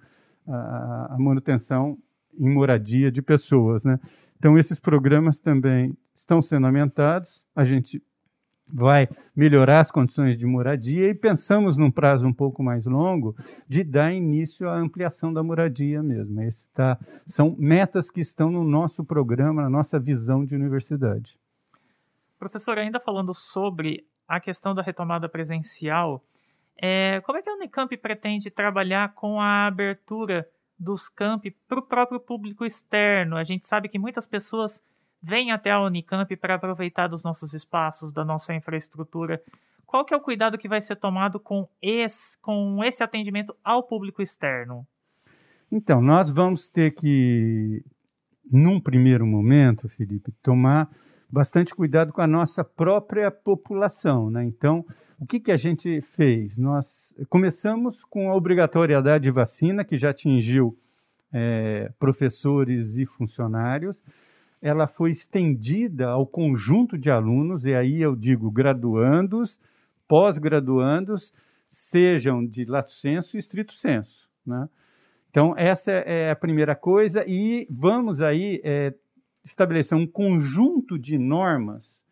à, 0.47 1.15
à 1.15 1.17
manutenção 1.19 1.97
em 2.39 2.49
moradia 2.49 3.11
de 3.11 3.21
pessoas. 3.21 3.83
Né? 3.83 3.99
Então, 4.37 4.57
esses 4.57 4.79
programas 4.79 5.37
também 5.37 5.97
estão 6.15 6.41
sendo 6.41 6.65
aumentados, 6.65 7.45
a 7.53 7.65
gente 7.65 8.01
vai 8.65 9.09
melhorar 9.35 9.81
as 9.81 9.91
condições 9.91 10.37
de 10.37 10.45
moradia 10.45 11.09
e 11.09 11.13
pensamos 11.13 11.75
num 11.75 11.91
prazo 11.91 12.25
um 12.25 12.31
pouco 12.31 12.63
mais 12.63 12.85
longo 12.85 13.35
de 13.67 13.83
dar 13.83 14.13
início 14.13 14.69
à 14.69 14.77
ampliação 14.77 15.33
da 15.33 15.43
moradia 15.43 16.01
mesmo. 16.01 16.41
Esse 16.41 16.69
tá, 16.69 16.97
são 17.25 17.53
metas 17.59 18.09
que 18.09 18.21
estão 18.21 18.49
no 18.49 18.63
nosso 18.63 19.03
programa, 19.03 19.63
na 19.63 19.69
nossa 19.69 19.99
visão 19.99 20.45
de 20.45 20.55
universidade. 20.55 21.37
Professor, 22.39 22.77
ainda 22.77 22.97
falando 22.97 23.33
sobre 23.33 24.05
a 24.31 24.39
questão 24.39 24.73
da 24.73 24.81
retomada 24.81 25.27
presencial, 25.27 26.23
é, 26.77 27.19
como 27.21 27.37
é 27.37 27.41
que 27.41 27.49
a 27.49 27.53
Unicamp 27.53 27.95
pretende 27.97 28.49
trabalhar 28.49 29.13
com 29.13 29.41
a 29.41 29.67
abertura 29.67 30.47
dos 30.79 31.09
campi 31.09 31.51
para 31.67 31.79
o 31.79 31.81
próprio 31.81 32.17
público 32.17 32.65
externo? 32.65 33.35
A 33.35 33.43
gente 33.43 33.67
sabe 33.67 33.89
que 33.89 33.99
muitas 33.99 34.25
pessoas 34.25 34.81
vêm 35.21 35.51
até 35.51 35.71
a 35.71 35.81
Unicamp 35.81 36.33
para 36.37 36.55
aproveitar 36.55 37.07
dos 37.07 37.23
nossos 37.23 37.53
espaços, 37.53 38.13
da 38.13 38.23
nossa 38.23 38.55
infraestrutura. 38.55 39.43
Qual 39.85 40.05
que 40.05 40.13
é 40.13 40.17
o 40.17 40.21
cuidado 40.21 40.57
que 40.57 40.69
vai 40.69 40.81
ser 40.81 40.95
tomado 40.95 41.37
com 41.37 41.67
esse, 41.81 42.39
com 42.39 42.81
esse 42.85 43.03
atendimento 43.03 43.53
ao 43.61 43.83
público 43.83 44.21
externo? 44.21 44.87
Então, 45.69 46.01
nós 46.01 46.31
vamos 46.31 46.69
ter 46.69 46.91
que, 46.91 47.83
num 48.49 48.79
primeiro 48.79 49.27
momento, 49.27 49.89
Felipe, 49.89 50.31
tomar 50.41 50.89
bastante 51.31 51.73
cuidado 51.73 52.11
com 52.11 52.21
a 52.21 52.27
nossa 52.27 52.63
própria 52.63 53.31
população. 53.31 54.29
Né? 54.29 54.43
Então, 54.43 54.85
o 55.19 55.25
que, 55.25 55.39
que 55.39 55.51
a 55.51 55.55
gente 55.55 56.01
fez? 56.01 56.57
Nós 56.57 57.15
começamos 57.29 58.03
com 58.03 58.29
a 58.29 58.35
obrigatoriedade 58.35 59.23
de 59.23 59.31
vacina, 59.31 59.85
que 59.85 59.97
já 59.97 60.09
atingiu 60.09 60.77
é, 61.31 61.91
professores 61.97 62.97
e 62.97 63.05
funcionários. 63.05 64.03
Ela 64.61 64.87
foi 64.87 65.11
estendida 65.11 66.09
ao 66.09 66.27
conjunto 66.27 66.97
de 66.97 67.09
alunos, 67.09 67.65
e 67.65 67.73
aí 67.73 68.01
eu 68.01 68.15
digo 68.15 68.51
graduandos, 68.51 69.59
pós-graduandos, 70.07 71.33
sejam 71.65 72.45
de 72.45 72.65
lato 72.65 72.91
senso 72.91 73.37
e 73.37 73.39
estrito 73.39 73.73
senso. 73.73 74.29
Né? 74.45 74.67
Então, 75.29 75.53
essa 75.57 75.91
é 75.91 76.29
a 76.29 76.35
primeira 76.35 76.75
coisa, 76.75 77.23
e 77.25 77.65
vamos 77.69 78.21
aí 78.21 78.59
é, 78.63 78.93
estabelecer 79.43 79.97
um 79.97 80.07
conjunto 80.07 80.97
de 80.97 81.17
normas 81.17 82.05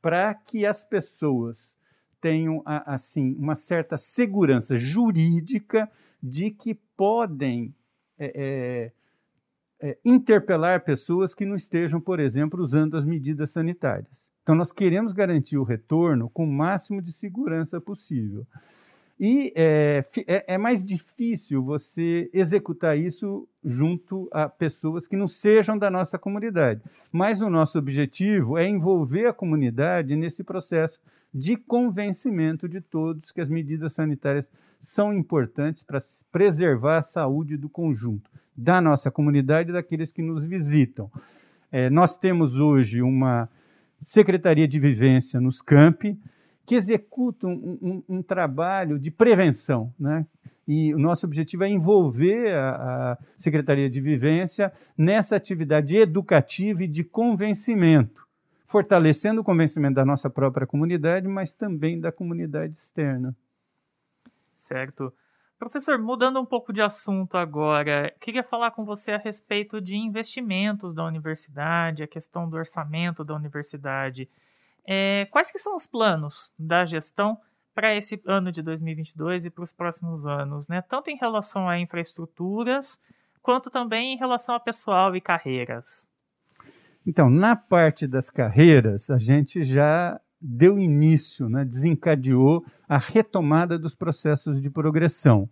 para 0.00 0.34
que 0.34 0.66
as 0.66 0.84
pessoas 0.84 1.76
tenham 2.20 2.62
assim 2.64 3.34
uma 3.38 3.54
certa 3.54 3.96
segurança 3.96 4.76
jurídica 4.76 5.90
de 6.22 6.50
que 6.50 6.74
podem 6.96 7.74
é, 8.18 8.92
é, 9.80 9.88
é, 9.88 9.98
interpelar 10.04 10.84
pessoas 10.84 11.34
que 11.34 11.44
não 11.44 11.54
estejam, 11.54 12.00
por 12.00 12.18
exemplo, 12.18 12.62
usando 12.62 12.96
as 12.96 13.04
medidas 13.04 13.50
sanitárias. 13.50 14.28
Então, 14.42 14.54
nós 14.54 14.72
queremos 14.72 15.12
garantir 15.12 15.58
o 15.58 15.64
retorno 15.64 16.30
com 16.30 16.44
o 16.44 16.52
máximo 16.52 17.02
de 17.02 17.12
segurança 17.12 17.80
possível. 17.80 18.46
E 19.18 19.50
é, 19.56 20.04
é, 20.26 20.54
é, 20.54 20.58
mais 20.58 20.84
difícil 20.84 21.62
você 21.62 22.28
executar 22.34 22.98
isso 22.98 23.48
junto 23.64 24.28
a 24.30 24.46
pessoas 24.46 25.06
que 25.06 25.16
não 25.16 25.26
sejam 25.26 25.78
da 25.78 25.90
nossa 25.90 26.18
comunidade. 26.18 26.82
Mas 27.10 27.40
o 27.40 27.48
nosso 27.48 27.78
objetivo 27.78 28.58
é 28.58 28.68
envolver 28.68 29.26
a 29.26 29.32
comunidade 29.32 30.14
nesse 30.14 30.44
processo 30.44 31.00
de 31.32 31.56
convencimento 31.56 32.68
de 32.68 32.80
todos 32.80 33.32
que 33.32 33.40
as 33.40 33.48
medidas 33.48 33.92
sanitárias 33.92 34.50
são 34.80 35.12
importantes 35.12 35.82
para 35.82 35.98
preservar 36.30 36.98
a 36.98 37.02
saúde 37.02 37.56
do 37.56 37.68
conjunto, 37.68 38.30
da 38.54 38.80
nossa 38.80 39.10
comunidade 39.10 39.70
e 39.70 39.72
daqueles 39.72 40.12
que 40.12 40.22
nos 40.22 40.44
visitam. 40.44 41.10
É, 41.72 41.88
nós 41.88 42.18
temos 42.18 42.58
hoje 42.58 43.00
uma 43.00 43.48
Secretaria 43.98 44.68
de 44.68 44.78
Vivência 44.78 45.40
nos 45.40 45.62
campi, 45.62 46.18
que 46.66 46.74
executam 46.74 47.50
um, 47.50 47.78
um, 47.80 48.16
um, 48.16 48.22
trabalho 48.22 48.98
de 48.98 49.10
prevenção. 49.10 49.94
Né? 49.98 50.26
E 50.66 50.92
o 50.92 50.98
nosso 50.98 51.24
objetivo 51.24 51.62
é 51.62 51.68
envolver 51.68 52.52
a, 52.52 53.12
a 53.12 53.18
Secretaria 53.36 53.88
de 53.88 54.00
Vivência 54.00 54.72
nessa 54.98 55.36
atividade 55.36 55.96
educativa 55.96 56.82
e 56.82 56.88
de 56.88 57.04
convencimento, 57.04 58.26
fortalecendo 58.66 59.40
o 59.40 59.44
convencimento 59.44 59.94
da 59.94 60.04
nossa 60.04 60.28
própria 60.28 60.66
comunidade, 60.66 61.28
mas 61.28 61.54
também 61.54 62.00
da 62.00 62.10
comunidade 62.10 62.74
externa. 62.74 63.34
Certo. 64.56 65.12
Professor, 65.58 65.98
mudando 65.98 66.40
um 66.40 66.44
pouco 66.44 66.72
de 66.72 66.82
assunto 66.82 67.38
agora, 67.38 68.12
queria 68.20 68.42
falar 68.42 68.72
com 68.72 68.84
você 68.84 69.12
a 69.12 69.18
respeito 69.18 69.80
de 69.80 69.96
investimentos 69.96 70.92
da 70.92 71.04
universidade, 71.04 72.02
a 72.02 72.08
questão 72.08 72.46
do 72.46 72.56
orçamento 72.56 73.24
da 73.24 73.34
universidade. 73.34 74.28
É, 74.86 75.26
quais 75.30 75.50
que 75.50 75.58
são 75.58 75.74
os 75.74 75.86
planos 75.86 76.50
da 76.58 76.84
gestão 76.84 77.38
para 77.74 77.94
esse 77.94 78.20
ano 78.26 78.50
de 78.50 78.62
2022 78.62 79.46
e 79.46 79.50
para 79.50 79.64
os 79.64 79.72
próximos 79.72 80.26
anos, 80.26 80.68
né? 80.68 80.80
Tanto 80.80 81.10
em 81.10 81.16
relação 81.16 81.68
a 81.68 81.78
infraestruturas, 81.78 82.98
quanto 83.42 83.70
também 83.70 84.14
em 84.14 84.16
relação 84.16 84.54
a 84.54 84.60
pessoal 84.60 85.14
e 85.14 85.20
carreiras. 85.20 86.08
Então, 87.06 87.30
na 87.30 87.54
parte 87.54 88.06
das 88.06 88.30
carreiras, 88.30 89.10
a 89.10 89.18
gente 89.18 89.62
já 89.62 90.20
deu 90.40 90.78
início, 90.78 91.48
né, 91.48 91.64
desencadeou 91.64 92.64
a 92.88 92.98
retomada 92.98 93.78
dos 93.78 93.94
processos 93.94 94.60
de 94.60 94.70
progressão. 94.70 95.48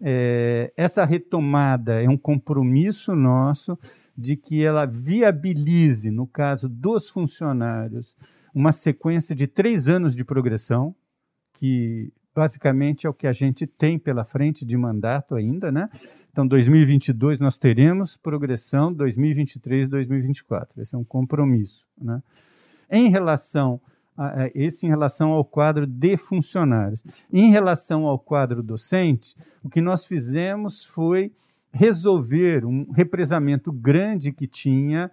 É, 0.00 0.72
essa 0.76 1.04
retomada 1.04 2.02
é 2.02 2.08
um 2.08 2.18
compromisso 2.18 3.14
nosso 3.14 3.78
de 4.16 4.36
que 4.36 4.64
ela 4.64 4.84
viabilize, 4.84 6.10
no 6.10 6.26
caso 6.26 6.68
dos 6.68 7.08
funcionários, 7.08 8.16
uma 8.54 8.72
sequência 8.72 9.34
de 9.34 9.46
três 9.46 9.88
anos 9.88 10.14
de 10.14 10.24
progressão, 10.24 10.94
que 11.52 12.12
basicamente 12.34 13.06
é 13.06 13.10
o 13.10 13.14
que 13.14 13.26
a 13.26 13.32
gente 13.32 13.66
tem 13.66 13.98
pela 13.98 14.24
frente 14.24 14.64
de 14.64 14.76
mandato 14.76 15.34
ainda, 15.34 15.70
né? 15.70 15.88
Então, 16.30 16.46
2022 16.46 17.40
nós 17.40 17.58
teremos 17.58 18.16
progressão, 18.16 18.92
2023, 18.92 19.88
2024. 19.88 20.80
Esse 20.80 20.94
é 20.94 20.98
um 20.98 21.04
compromisso, 21.04 21.86
né? 22.00 22.22
Em 22.90 23.10
relação 23.10 23.80
a, 24.16 24.44
a, 24.44 24.50
esse 24.54 24.86
em 24.86 24.88
relação 24.88 25.32
ao 25.32 25.44
quadro 25.44 25.86
de 25.86 26.16
funcionários. 26.16 27.04
Em 27.32 27.50
relação 27.50 28.06
ao 28.06 28.18
quadro 28.18 28.62
docente, 28.62 29.36
o 29.62 29.68
que 29.68 29.80
nós 29.80 30.06
fizemos 30.06 30.84
foi 30.84 31.32
resolver 31.72 32.64
um 32.64 32.90
represamento 32.92 33.72
grande 33.72 34.32
que 34.32 34.46
tinha 34.46 35.10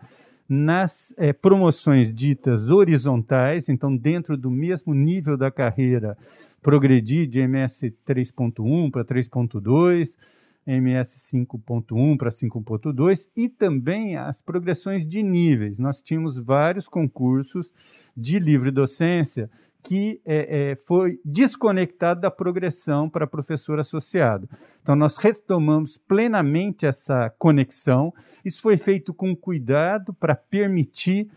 nas 0.49 1.13
é, 1.15 1.31
promoções 1.31 2.11
ditas 2.11 2.71
horizontais, 2.71 3.69
então 3.69 3.95
dentro 3.95 4.35
do 4.35 4.49
mesmo 4.49 4.95
nível 4.95 5.37
da 5.37 5.51
carreira, 5.51 6.17
progredir 6.59 7.27
de 7.27 7.39
MS 7.39 7.95
3.1 8.03 8.89
para 8.89 9.05
3.2, 9.05 10.17
MS 10.65 11.19
5.1 11.35 12.17
para 12.17 12.29
5.2 12.29 13.29
e 13.37 13.47
também 13.47 14.17
as 14.17 14.41
progressões 14.41 15.07
de 15.07 15.21
níveis. 15.21 15.77
Nós 15.77 16.01
tínhamos 16.01 16.39
vários 16.39 16.87
concursos 16.87 17.71
de 18.17 18.39
livre 18.39 18.71
docência 18.71 19.49
que 19.83 20.21
é, 20.25 20.71
é, 20.71 20.75
foi 20.75 21.19
desconectado 21.23 22.21
da 22.21 22.29
progressão 22.29 23.09
para 23.09 23.25
professor 23.25 23.79
associado. 23.79 24.49
Então, 24.81 24.95
nós 24.95 25.17
retomamos 25.17 25.97
plenamente 25.97 26.85
essa 26.85 27.29
conexão. 27.37 28.13
Isso 28.43 28.61
foi 28.61 28.77
feito 28.77 29.13
com 29.13 29.35
cuidado 29.35 30.13
para 30.13 30.35
permitir 30.35 31.29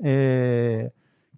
é, 0.00 0.92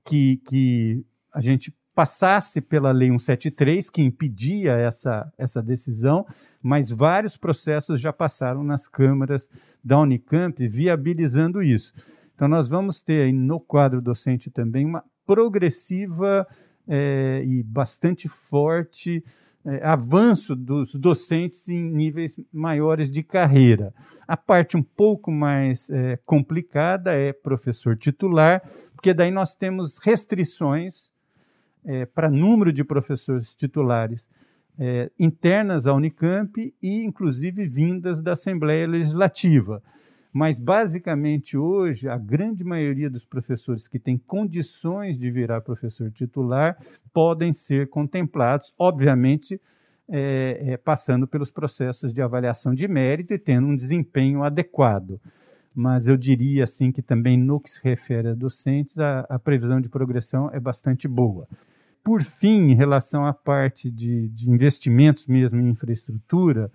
que, 0.05 0.37
que 0.47 1.05
a 1.33 1.41
gente 1.41 1.75
passasse 1.95 2.61
pela 2.61 2.93
Lei 2.93 3.09
173, 3.09 3.91
que 3.91 4.03
impedia 4.03 4.73
essa, 4.73 5.33
essa 5.37 5.63
decisão, 5.63 6.27
mas 6.63 6.91
vários 6.91 7.37
processos 7.37 8.01
já 8.01 8.13
passaram 8.13 8.63
nas 8.63 8.87
câmaras 8.87 9.51
da 9.83 9.99
Unicamp 9.99 10.67
viabilizando 10.67 11.63
isso. 11.63 11.93
Então, 12.35 12.49
nós 12.49 12.69
vamos 12.69 13.03
ter 13.03 13.25
aí 13.25 13.33
no 13.33 13.61
quadro 13.61 14.01
docente 14.01 14.51
também 14.51 14.87
uma 14.87 15.05
progressiva 15.31 16.45
é, 16.89 17.45
e 17.47 17.63
bastante 17.63 18.29
forte 18.29 19.25
é, 19.65 19.81
avanço 19.87 20.57
dos 20.57 20.93
docentes 20.97 21.69
em 21.69 21.85
níveis 21.85 22.37
maiores 22.53 23.13
de 23.13 23.23
carreira. 23.23 23.95
A 24.27 24.37
parte 24.37 24.77
um 24.77 24.83
pouco 24.83 25.31
mais 25.31 25.89
é, 25.89 26.19
complicada 26.27 27.13
é 27.13 27.33
professor 27.33 27.97
titular, 27.97 28.61
porque 28.93 29.15
daí 29.15 29.31
nós 29.31 29.55
temos 29.55 29.99
restrições 29.99 31.13
é, 31.85 32.07
para 32.07 32.29
número 32.29 32.73
de 32.73 32.83
professores 32.83 33.55
titulares 33.55 34.29
é, 34.77 35.13
internas 35.17 35.87
à 35.87 35.95
Unicamp 35.95 36.75
e, 36.83 37.05
inclusive, 37.05 37.67
vindas 37.67 38.21
da 38.21 38.33
Assembleia 38.33 38.89
Legislativa. 38.89 39.81
Mas, 40.33 40.59
basicamente, 40.59 41.57
hoje, 41.57 42.09
a 42.09 42.17
grande 42.17 42.63
maioria 42.63 43.11
dos 43.11 43.25
professores 43.25 43.89
que 43.89 43.99
têm 43.99 44.17
condições 44.17 45.19
de 45.19 45.31
virar 45.31 45.61
professor 45.61 46.11
titular 46.11 46.77
podem 47.13 47.53
ser 47.53 47.89
contemplados, 47.89 48.73
obviamente, 48.79 49.61
é, 50.09 50.73
é, 50.73 50.77
passando 50.77 51.27
pelos 51.27 51.51
processos 51.51 52.13
de 52.13 52.23
avaliação 52.23 52.75
de 52.75 52.87
mérito 52.87 53.33
e 53.33 53.39
tendo 53.39 53.67
um 53.67 53.77
desempenho 53.77 54.43
adequado. 54.43 55.21
Mas 55.75 56.07
eu 56.07 56.17
diria 56.17 56.65
assim 56.65 56.91
que 56.91 57.03
também 57.03 57.37
no 57.37 57.61
que 57.61 57.71
se 57.71 57.81
refere 57.83 58.29
a 58.29 58.35
docentes, 58.35 58.99
a, 58.99 59.21
a 59.29 59.39
previsão 59.39 59.81
de 59.81 59.89
progressão 59.89 60.51
é 60.53 60.59
bastante 60.59 61.07
boa. 61.07 61.47
Por 62.03 62.23
fim, 62.23 62.71
em 62.71 62.75
relação 62.75 63.25
à 63.25 63.33
parte 63.33 63.91
de, 63.91 64.29
de 64.29 64.51
investimentos 64.51 65.27
mesmo 65.27 65.61
em 65.61 65.69
infraestrutura, 65.69 66.71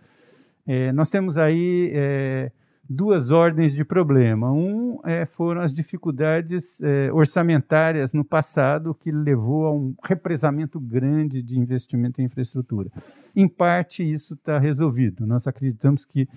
é, 0.66 0.92
nós 0.92 1.10
temos 1.10 1.38
aí 1.38 1.92
é, 1.94 2.52
duas 2.88 3.32
ordens 3.32 3.74
de 3.74 3.84
problema. 3.84 4.52
Um 4.52 5.00
é, 5.04 5.26
foram 5.26 5.62
as 5.62 5.74
dificuldades 5.74 6.82
é, 6.82 7.12
orçamentárias 7.12 8.14
no 8.14 8.24
passado, 8.24 8.94
que 8.94 9.12
levou 9.12 9.66
a 9.66 9.74
um 9.74 9.96
represamento 10.04 10.80
grande 10.80 11.42
de 11.42 11.60
investimento 11.60 12.22
em 12.22 12.26
infraestrutura. 12.26 12.90
Em 13.36 13.48
parte, 13.48 14.10
isso 14.10 14.36
está 14.36 14.60
resolvido. 14.60 15.26
Nós 15.26 15.48
acreditamos 15.48 16.06
que 16.06 16.28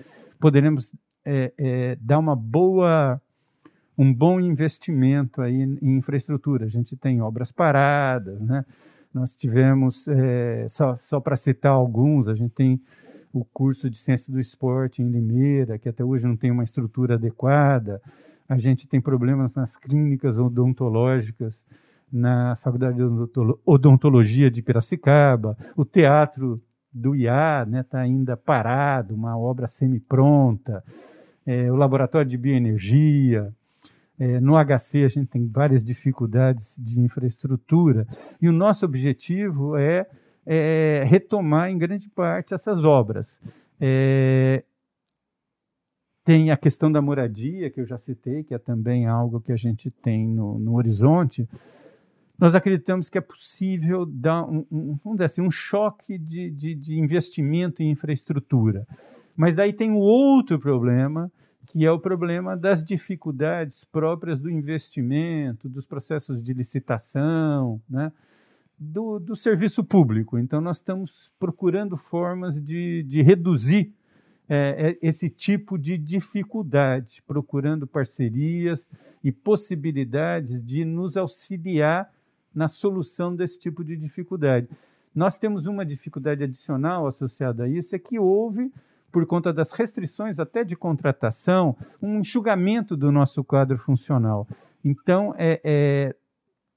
poderemos 0.40 0.92
é, 1.24 1.96
dar 2.00 2.18
uma 2.18 2.34
boa 2.34 3.20
um 3.96 4.14
bom 4.14 4.38
investimento 4.38 5.42
aí 5.42 5.60
em 5.60 5.96
infraestrutura. 5.96 6.66
A 6.66 6.68
gente 6.68 6.96
tem 6.96 7.20
obras 7.20 7.50
paradas, 7.50 8.40
né? 8.40 8.64
Nós 9.12 9.34
tivemos, 9.34 10.06
só, 10.68 10.96
só 10.96 11.18
para 11.18 11.34
citar 11.34 11.72
alguns, 11.72 12.28
a 12.28 12.34
gente 12.34 12.52
tem 12.52 12.80
o 13.38 13.44
curso 13.44 13.88
de 13.88 13.96
ciência 13.96 14.32
do 14.32 14.40
esporte 14.40 15.02
em 15.02 15.08
Limeira, 15.08 15.78
que 15.78 15.88
até 15.88 16.04
hoje 16.04 16.26
não 16.26 16.36
tem 16.36 16.50
uma 16.50 16.64
estrutura 16.64 17.14
adequada. 17.14 18.00
A 18.48 18.56
gente 18.56 18.88
tem 18.88 19.00
problemas 19.00 19.54
nas 19.54 19.76
clínicas 19.76 20.38
odontológicas 20.38 21.64
na 22.10 22.56
Faculdade 22.56 22.96
de 22.96 23.04
Odontologia 23.64 24.50
de 24.50 24.62
Piracicaba. 24.62 25.56
O 25.76 25.84
teatro 25.84 26.60
do 26.92 27.14
IA 27.14 27.62
está 27.62 27.66
né, 27.66 27.82
tá 27.82 27.98
ainda 28.00 28.36
parado, 28.36 29.14
uma 29.14 29.38
obra 29.38 29.66
semi-pronta. 29.66 30.82
É, 31.46 31.70
o 31.70 31.76
laboratório 31.76 32.28
de 32.28 32.36
bioenergia. 32.36 33.52
É, 34.18 34.40
no 34.40 34.54
HC 34.54 35.04
a 35.04 35.08
gente 35.08 35.26
tem 35.26 35.46
várias 35.46 35.84
dificuldades 35.84 36.76
de 36.78 36.98
infraestrutura. 37.00 38.06
E 38.40 38.48
o 38.48 38.52
nosso 38.52 38.84
objetivo 38.84 39.76
é 39.76 40.06
é, 40.50 41.04
retomar 41.06 41.68
em 41.68 41.76
grande 41.76 42.08
parte 42.08 42.54
essas 42.54 42.82
obras. 42.82 43.38
É, 43.78 44.64
tem 46.24 46.50
a 46.50 46.56
questão 46.56 46.90
da 46.90 47.02
moradia, 47.02 47.70
que 47.70 47.80
eu 47.80 47.84
já 47.84 47.98
citei, 47.98 48.42
que 48.42 48.54
é 48.54 48.58
também 48.58 49.06
algo 49.06 49.40
que 49.40 49.52
a 49.52 49.56
gente 49.56 49.90
tem 49.90 50.26
no, 50.26 50.58
no 50.58 50.74
horizonte. 50.76 51.46
Nós 52.38 52.54
acreditamos 52.54 53.10
que 53.10 53.18
é 53.18 53.20
possível 53.20 54.06
dar 54.06 54.44
um, 54.44 54.64
um 54.70 54.98
vamos 55.04 55.16
dizer 55.16 55.24
assim, 55.24 55.42
um 55.42 55.50
choque 55.50 56.16
de, 56.16 56.50
de, 56.50 56.74
de 56.74 56.98
investimento 56.98 57.82
em 57.82 57.90
infraestrutura. 57.90 58.86
Mas 59.36 59.54
daí 59.54 59.72
tem 59.72 59.90
um 59.90 59.98
outro 59.98 60.58
problema, 60.58 61.30
que 61.66 61.84
é 61.84 61.92
o 61.92 61.98
problema 61.98 62.56
das 62.56 62.82
dificuldades 62.82 63.84
próprias 63.84 64.40
do 64.40 64.50
investimento, 64.50 65.68
dos 65.68 65.84
processos 65.84 66.42
de 66.42 66.54
licitação, 66.54 67.80
né? 67.88 68.10
Do, 68.78 69.18
do 69.18 69.34
serviço 69.34 69.82
público. 69.82 70.38
Então, 70.38 70.60
nós 70.60 70.76
estamos 70.76 71.32
procurando 71.38 71.96
formas 71.96 72.62
de, 72.62 73.02
de 73.02 73.22
reduzir 73.22 73.92
é, 74.48 74.96
é, 75.02 75.06
esse 75.06 75.28
tipo 75.28 75.76
de 75.76 75.98
dificuldade, 75.98 77.22
procurando 77.26 77.86
parcerias 77.86 78.88
e 79.22 79.32
possibilidades 79.32 80.62
de 80.62 80.84
nos 80.84 81.16
auxiliar 81.16 82.10
na 82.54 82.68
solução 82.68 83.34
desse 83.34 83.58
tipo 83.58 83.84
de 83.84 83.96
dificuldade. 83.96 84.68
Nós 85.14 85.36
temos 85.36 85.66
uma 85.66 85.84
dificuldade 85.84 86.44
adicional 86.44 87.06
associada 87.06 87.64
a 87.64 87.68
isso, 87.68 87.94
é 87.94 87.98
que 87.98 88.18
houve, 88.18 88.72
por 89.10 89.26
conta 89.26 89.52
das 89.52 89.72
restrições 89.72 90.38
até 90.38 90.62
de 90.64 90.76
contratação, 90.76 91.76
um 92.00 92.20
enxugamento 92.20 92.96
do 92.96 93.10
nosso 93.10 93.42
quadro 93.42 93.76
funcional. 93.76 94.46
Então, 94.84 95.34
é, 95.36 95.60
é 95.64 96.16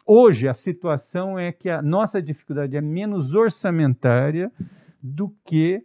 Hoje, 0.05 0.47
a 0.47 0.53
situação 0.53 1.37
é 1.37 1.51
que 1.51 1.69
a 1.69 1.81
nossa 1.81 2.21
dificuldade 2.21 2.75
é 2.75 2.81
menos 2.81 3.35
orçamentária 3.35 4.51
do 5.01 5.33
que 5.43 5.83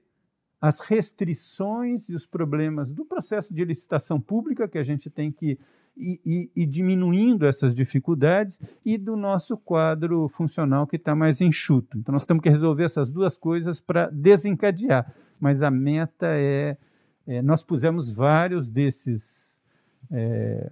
as 0.60 0.80
restrições 0.80 2.08
e 2.08 2.14
os 2.14 2.26
problemas 2.26 2.90
do 2.90 3.04
processo 3.04 3.54
de 3.54 3.64
licitação 3.64 4.20
pública, 4.20 4.68
que 4.68 4.78
a 4.78 4.82
gente 4.82 5.10
tem 5.10 5.30
que 5.30 5.58
ir, 5.96 6.66
diminuindo 6.66 7.46
essas 7.46 7.74
dificuldades, 7.74 8.60
e 8.84 8.98
do 8.98 9.16
nosso 9.16 9.56
quadro 9.56 10.28
funcional 10.28 10.86
que 10.86 10.96
está 10.96 11.14
mais 11.14 11.40
enxuto. 11.40 11.98
Então, 11.98 12.12
nós 12.12 12.26
temos 12.26 12.42
que 12.42 12.50
resolver 12.50 12.84
essas 12.84 13.10
duas 13.10 13.36
coisas 13.36 13.80
para 13.80 14.08
desencadear. 14.10 15.12
Mas 15.38 15.62
a 15.62 15.70
meta 15.70 16.26
é, 16.28 16.76
é. 17.26 17.42
Nós 17.42 17.62
pusemos 17.62 18.10
vários 18.10 18.68
desses. 18.68 19.60
É, 20.10 20.70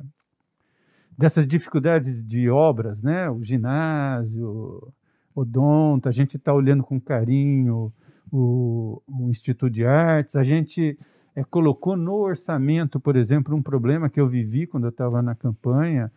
dessas 1.16 1.46
dificuldades 1.46 2.22
de 2.22 2.50
obras, 2.50 3.03
né? 3.03 3.31
O 3.31 3.42
ginásio, 3.42 4.92
odonto, 5.35 6.09
a 6.09 6.12
gente 6.12 6.37
está 6.37 6.53
olhando 6.53 6.83
com 6.83 7.00
carinho 7.00 7.92
o, 8.31 9.03
o, 9.07 9.31
Instituto 9.31 9.70
de 9.70 9.85
Artes, 9.85 10.37
a 10.37 10.42
gente 10.42 10.98
é, 11.37 11.44
colocou 11.44 11.96
no 11.96 12.14
orçamento, 12.14 12.98
por 12.98 13.16
exemplo, 13.16 13.55
um 13.55 13.62
problema 13.62 14.09
que 14.11 14.20
eu 14.20 14.29
vivi 14.29 14.66
quando 14.66 14.85
eu 14.85 14.90
estava 14.90 15.22
na 15.22 15.35
campanha, 15.35 16.11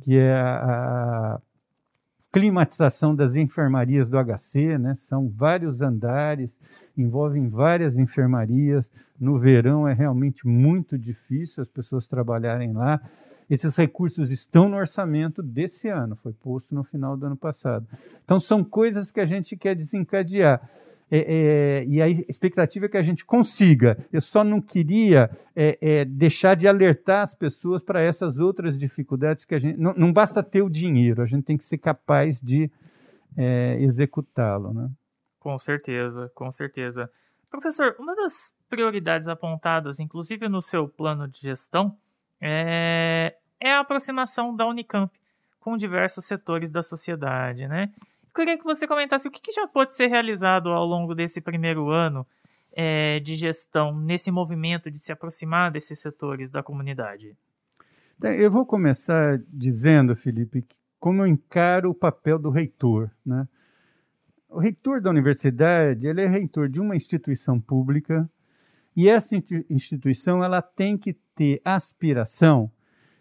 que 0.00 0.16
é 0.16 0.34
a, 0.34 1.34
a 1.34 1.40
climatização 2.30 3.14
das 3.14 3.34
enfermarias 3.34 4.08
do 4.08 4.18
HC, 4.18 4.78
né? 4.78 4.94
São 4.94 5.28
vários 5.28 5.80
andares, 5.80 6.58
envolvem 6.96 7.48
várias 7.48 7.98
enfermarias. 7.98 8.92
No 9.18 9.38
verão 9.38 9.88
é 9.88 9.94
realmente 9.94 10.46
muito 10.46 10.98
difícil 10.98 11.62
as 11.62 11.68
pessoas 11.68 12.06
trabalharem 12.06 12.72
lá 12.72 13.00
Esses 13.48 13.76
recursos 13.76 14.30
estão 14.30 14.68
no 14.68 14.76
orçamento 14.76 15.42
desse 15.42 15.88
ano, 15.88 16.16
foi 16.16 16.32
posto 16.32 16.74
no 16.74 16.82
final 16.82 17.16
do 17.16 17.26
ano 17.26 17.36
passado. 17.36 17.86
Então, 18.24 18.40
são 18.40 18.64
coisas 18.64 19.12
que 19.12 19.20
a 19.20 19.26
gente 19.26 19.56
quer 19.56 19.74
desencadear. 19.74 20.68
É, 21.08 21.18
é, 21.18 21.84
e 21.86 22.02
a 22.02 22.08
expectativa 22.08 22.86
é 22.86 22.88
que 22.88 22.96
a 22.96 23.02
gente 23.02 23.24
consiga. 23.24 23.96
Eu 24.12 24.20
só 24.20 24.42
não 24.42 24.60
queria 24.60 25.30
é, 25.54 25.78
é 25.80 26.04
deixar 26.04 26.56
de 26.56 26.66
alertar 26.66 27.22
as 27.22 27.32
pessoas 27.32 27.80
para 27.80 28.00
essas 28.00 28.40
outras 28.40 28.76
dificuldades 28.76 29.44
que 29.44 29.54
a 29.54 29.58
gente. 29.58 29.78
Não, 29.78 29.94
não, 29.96 30.12
basta 30.12 30.42
ter 30.42 30.62
o 30.62 30.68
dinheiro, 30.68 31.22
a 31.22 31.26
gente 31.26 31.44
tem 31.44 31.56
que 31.56 31.64
ser 31.64 31.78
capaz 31.78 32.40
de 32.40 32.68
é, 33.36 33.76
executá-lo. 33.80 34.74
Né? 34.74 34.90
Com 35.38 35.56
certeza, 35.60 36.28
com 36.34 36.50
certeza. 36.50 37.08
Professor, 37.48 37.94
uma 38.00 38.16
das 38.16 38.52
prioridades 38.68 39.28
apontadas, 39.28 40.00
inclusive 40.00 40.48
no 40.48 40.60
seu 40.60 40.88
plano 40.88 41.28
de 41.28 41.40
gestão, 41.40 41.96
é, 42.40 43.34
é 43.60 43.72
a 43.72 43.80
aproximação 43.80 44.54
da 44.54 44.66
Unicamp 44.66 45.12
com 45.60 45.76
diversos 45.76 46.24
setores 46.24 46.70
da 46.70 46.82
sociedade, 46.82 47.66
né? 47.66 47.92
Queria 48.34 48.58
que 48.58 48.64
você 48.64 48.86
comentasse 48.86 49.26
o 49.26 49.30
que, 49.30 49.40
que 49.40 49.52
já 49.52 49.66
pode 49.66 49.94
ser 49.94 50.08
realizado 50.08 50.68
ao 50.68 50.84
longo 50.84 51.14
desse 51.14 51.40
primeiro 51.40 51.88
ano 51.90 52.26
é, 52.72 53.18
de 53.20 53.34
gestão 53.34 53.98
nesse 53.98 54.30
movimento 54.30 54.90
de 54.90 54.98
se 54.98 55.10
aproximar 55.10 55.70
desses 55.70 55.98
setores 55.98 56.50
da 56.50 56.62
comunidade. 56.62 57.34
Eu 58.22 58.50
vou 58.50 58.66
começar 58.66 59.40
dizendo, 59.48 60.14
Felipe, 60.14 60.66
como 61.00 61.22
eu 61.22 61.26
encaro 61.26 61.90
o 61.90 61.94
papel 61.94 62.38
do 62.38 62.50
reitor, 62.50 63.10
né? 63.24 63.48
O 64.48 64.58
reitor 64.58 65.00
da 65.00 65.10
universidade, 65.10 66.06
ele 66.06 66.22
é 66.22 66.26
reitor 66.26 66.68
de 66.68 66.80
uma 66.80 66.94
instituição 66.94 67.60
pública 67.60 68.28
e 68.96 69.08
essa 69.08 69.36
instituição 69.68 70.42
ela 70.42 70.62
tem 70.62 70.96
que 70.96 71.12
ter 71.34 71.60
aspiração 71.62 72.70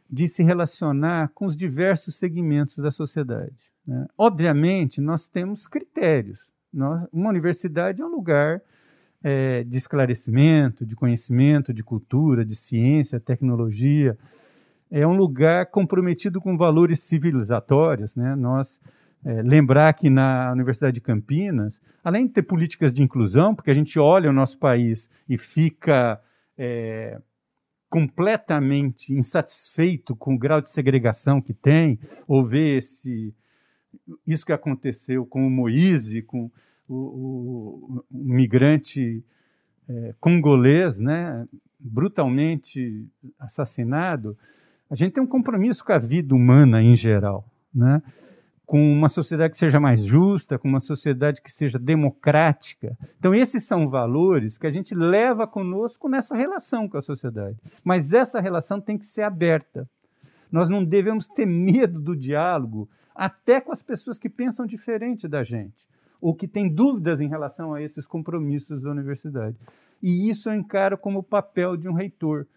de 0.09 0.27
se 0.27 0.41
relacionar 0.41 1.31
com 1.33 1.45
os 1.45 1.55
diversos 1.55 2.15
segmentos 2.15 2.77
da 2.77 2.89
sociedade. 2.89 3.71
Né? 3.85 4.05
Obviamente, 4.17 5.01
nós 5.01 5.27
temos 5.27 5.67
critérios. 5.67 6.49
Nós, 6.71 7.05
uma 7.11 7.29
universidade 7.29 8.01
é 8.01 8.05
um 8.05 8.09
lugar 8.09 8.61
é, 9.21 9.63
de 9.63 9.77
esclarecimento, 9.77 10.85
de 10.85 10.95
conhecimento, 10.95 11.73
de 11.73 11.83
cultura, 11.83 12.45
de 12.45 12.55
ciência, 12.55 13.19
tecnologia. 13.19 14.17
É 14.89 15.05
um 15.05 15.15
lugar 15.15 15.65
comprometido 15.65 16.39
com 16.39 16.55
valores 16.55 17.01
civilizatórios. 17.01 18.15
Né? 18.15 18.35
Nós 18.35 18.79
é, 19.25 19.41
lembrar 19.41 19.91
que 19.93 20.09
na 20.09 20.51
Universidade 20.51 20.93
de 20.93 21.01
Campinas, 21.01 21.81
além 22.03 22.27
de 22.27 22.33
ter 22.33 22.43
políticas 22.43 22.93
de 22.93 23.01
inclusão, 23.01 23.55
porque 23.55 23.71
a 23.71 23.73
gente 23.73 23.97
olha 23.97 24.29
o 24.29 24.33
nosso 24.33 24.57
país 24.59 25.09
e 25.27 25.35
fica 25.35 26.21
é, 26.55 27.19
completamente 27.89 29.13
insatisfeito 29.13 30.15
com 30.15 30.35
o 30.35 30.37
grau 30.37 30.61
de 30.61 30.69
segregação 30.69 31.41
que 31.41 31.53
tem, 31.53 31.99
ou 32.27 32.43
vê 32.43 32.77
esse, 32.77 33.33
isso 34.27 34.45
que 34.45 34.53
aconteceu 34.53 35.25
com 35.25 35.47
o 35.47 35.49
Moise, 35.49 36.21
com 36.21 36.51
o, 36.87 36.95
o, 36.95 38.05
o 38.11 38.23
migrante 38.23 39.23
é, 39.89 40.13
congolês, 40.19 40.99
né, 40.99 41.47
brutalmente 41.79 43.07
assassinado, 43.39 44.37
a 44.89 44.93
gente 44.93 45.13
tem 45.13 45.23
um 45.23 45.27
compromisso 45.27 45.83
com 45.83 45.93
a 45.93 45.97
vida 45.97 46.35
humana 46.35 46.81
em 46.81 46.95
geral, 46.95 47.43
né? 47.73 48.03
Com 48.65 48.81
uma 48.91 49.09
sociedade 49.09 49.51
que 49.51 49.57
seja 49.57 49.79
mais 49.79 50.03
justa, 50.03 50.57
com 50.57 50.67
uma 50.67 50.79
sociedade 50.79 51.41
que 51.41 51.51
seja 51.51 51.77
democrática. 51.77 52.97
Então, 53.19 53.33
esses 53.33 53.63
são 53.63 53.87
valores 53.89 54.57
que 54.57 54.65
a 54.65 54.71
gente 54.71 54.95
leva 54.95 55.45
conosco 55.45 56.09
nessa 56.09 56.35
relação 56.35 56.89
com 56.89 56.97
a 56.97 57.01
sociedade. 57.01 57.57
Mas 57.83 58.11
essa 58.11 58.41
relação 58.41 58.81
tem 58.81 58.97
que 58.97 59.05
ser 59.05 59.21
aberta. 59.21 59.87
Nós 60.51 60.69
não 60.69 60.83
devemos 60.83 61.27
ter 61.27 61.45
medo 61.45 61.99
do 61.99 62.15
diálogo, 62.15 62.89
até 63.13 63.61
com 63.61 63.71
as 63.71 63.81
pessoas 63.81 64.17
que 64.17 64.29
pensam 64.29 64.65
diferente 64.65 65.27
da 65.27 65.43
gente, 65.43 65.87
ou 66.19 66.33
que 66.33 66.47
têm 66.47 66.67
dúvidas 66.67 67.21
em 67.21 67.27
relação 67.27 67.73
a 67.73 67.81
esses 67.81 68.07
compromissos 68.07 68.81
da 68.81 68.89
universidade. 68.89 69.57
E 70.01 70.29
isso 70.29 70.49
eu 70.49 70.55
encaro 70.55 70.97
como 70.97 71.19
o 71.19 71.23
papel 71.23 71.77
de 71.77 71.87
um 71.87 71.93
reitor. 71.93 72.47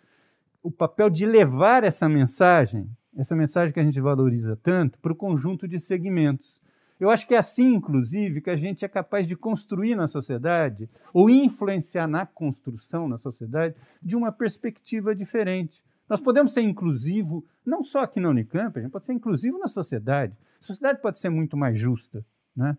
O 0.62 0.70
papel 0.70 1.10
de 1.10 1.24
levar 1.24 1.84
essa 1.84 2.08
mensagem 2.08 2.88
essa 3.18 3.34
mensagem 3.34 3.74
que 3.74 3.80
a 3.80 3.84
gente 3.84 4.00
valoriza 4.00 4.56
tanto, 4.56 4.98
para 5.00 5.12
o 5.12 5.16
conjunto 5.16 5.66
de 5.66 5.78
segmentos. 5.78 6.60
Eu 7.00 7.10
acho 7.10 7.26
que 7.26 7.34
é 7.34 7.38
assim, 7.38 7.74
inclusive, 7.74 8.40
que 8.40 8.50
a 8.50 8.56
gente 8.56 8.84
é 8.84 8.88
capaz 8.88 9.26
de 9.26 9.36
construir 9.36 9.96
na 9.96 10.06
sociedade, 10.06 10.88
ou 11.12 11.28
influenciar 11.28 12.06
na 12.06 12.24
construção 12.24 13.08
na 13.08 13.16
sociedade, 13.16 13.74
de 14.00 14.16
uma 14.16 14.32
perspectiva 14.32 15.14
diferente. 15.14 15.84
Nós 16.08 16.20
podemos 16.20 16.52
ser 16.52 16.62
inclusivo, 16.62 17.44
não 17.66 17.82
só 17.82 18.00
aqui 18.00 18.20
na 18.20 18.30
Unicamp, 18.30 18.78
a 18.78 18.82
gente 18.82 18.92
pode 18.92 19.06
ser 19.06 19.12
inclusivo 19.12 19.58
na 19.58 19.68
sociedade. 19.68 20.36
A 20.60 20.64
sociedade 20.64 21.00
pode 21.00 21.18
ser 21.18 21.28
muito 21.28 21.56
mais 21.56 21.76
justa. 21.76 22.24
Né? 22.56 22.76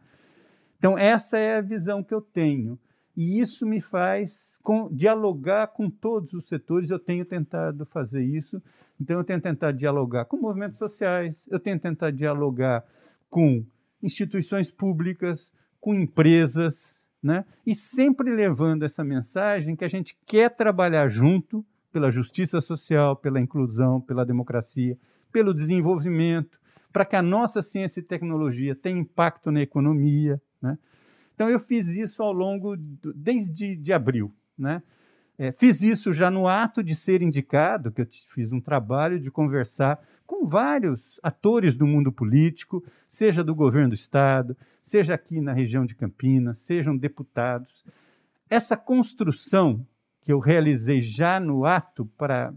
Então, 0.78 0.97
essa 0.97 1.38
é 1.38 1.58
a 1.58 1.62
visão 1.62 2.04
que 2.04 2.13
eu 2.13 2.21
tenho. 2.21 2.80
E 3.15 3.39
isso 3.39 3.65
me 3.65 3.82
faz 3.82 4.59
com, 4.70 4.88
dialogar 4.94 5.70
com 5.70 5.90
todos 5.90 6.32
os 6.32 6.48
setores. 6.48 6.92
Eu 6.92 7.00
tenho 7.00 7.26
tentado 7.26 7.88
fazer 7.88 8.22
isso. 8.22 8.62
Então, 9.02 9.18
eu 9.18 9.24
tenho 9.24 9.42
tentado 9.42 9.76
dialogar 9.76 10.26
com 10.26 10.38
movimentos 10.38 10.78
sociais, 10.78 11.48
eu 11.50 11.60
tenho 11.60 11.80
tentado 11.80 12.16
dialogar 12.16 12.86
com 13.32 13.66
instituições 14.04 14.70
públicas, 14.70 15.52
com 15.82 15.96
empresas, 15.96 17.08
né? 17.24 17.46
e 17.66 17.74
sempre 17.74 18.30
levando 18.30 18.84
essa 18.84 19.04
mensagem 19.04 19.76
que 19.76 19.84
a 19.84 19.88
gente 19.88 20.16
quer 20.24 20.56
trabalhar 20.56 21.08
junto 21.08 21.66
pela 21.92 22.12
justiça 22.12 22.62
social, 22.62 23.16
pela 23.16 23.40
inclusão, 23.40 24.00
pela 24.00 24.24
democracia, 24.24 24.96
pelo 25.32 25.52
desenvolvimento, 25.52 26.60
para 26.94 27.06
que 27.06 27.16
a 27.16 27.24
nossa 27.24 27.64
ciência 27.64 28.02
e 28.02 28.04
tecnologia 28.04 28.76
tenha 28.76 29.00
impacto 29.00 29.50
na 29.50 29.62
economia. 29.62 30.40
Né? 30.62 30.78
Então, 31.34 31.50
eu 31.50 31.60
fiz 31.60 31.88
isso 31.88 32.22
ao 32.22 32.32
longo, 32.32 32.78
do, 32.78 33.12
desde 33.16 33.76
de 33.76 33.92
abril. 33.92 34.32
Né? 34.60 34.84
É, 35.38 35.54
fiz 35.54 35.82
isso 35.82 36.12
já 36.12 36.30
no 36.30 36.50
ato 36.50 36.84
de 36.84 36.93
ser 36.93 37.22
indicado, 37.22 37.91
que 37.91 38.02
eu 38.02 38.08
fiz 38.28 38.52
um 38.52 38.60
trabalho 38.60 39.17
de 39.17 39.32
conversar 39.32 39.98
com 40.28 40.45
vários 40.45 41.19
atores 41.24 41.78
do 41.78 41.88
mundo 41.88 42.12
político, 42.12 42.84
seja 43.08 43.43
do 43.43 43.56
governo 43.56 43.89
do 43.89 43.95
Estado, 43.95 44.56
seja 44.84 45.15
aqui 45.15 45.39
na 45.39 45.54
região 45.54 45.86
de 45.86 45.95
Campinas, 45.95 46.58
sejam 46.58 46.95
deputados. 46.95 47.86
Essa 48.50 48.76
construção 48.76 49.86
que 50.22 50.34
eu 50.34 50.39
realizei 50.39 51.00
já 51.00 51.39
no 51.39 51.65
ato 51.65 52.06
para 52.17 52.54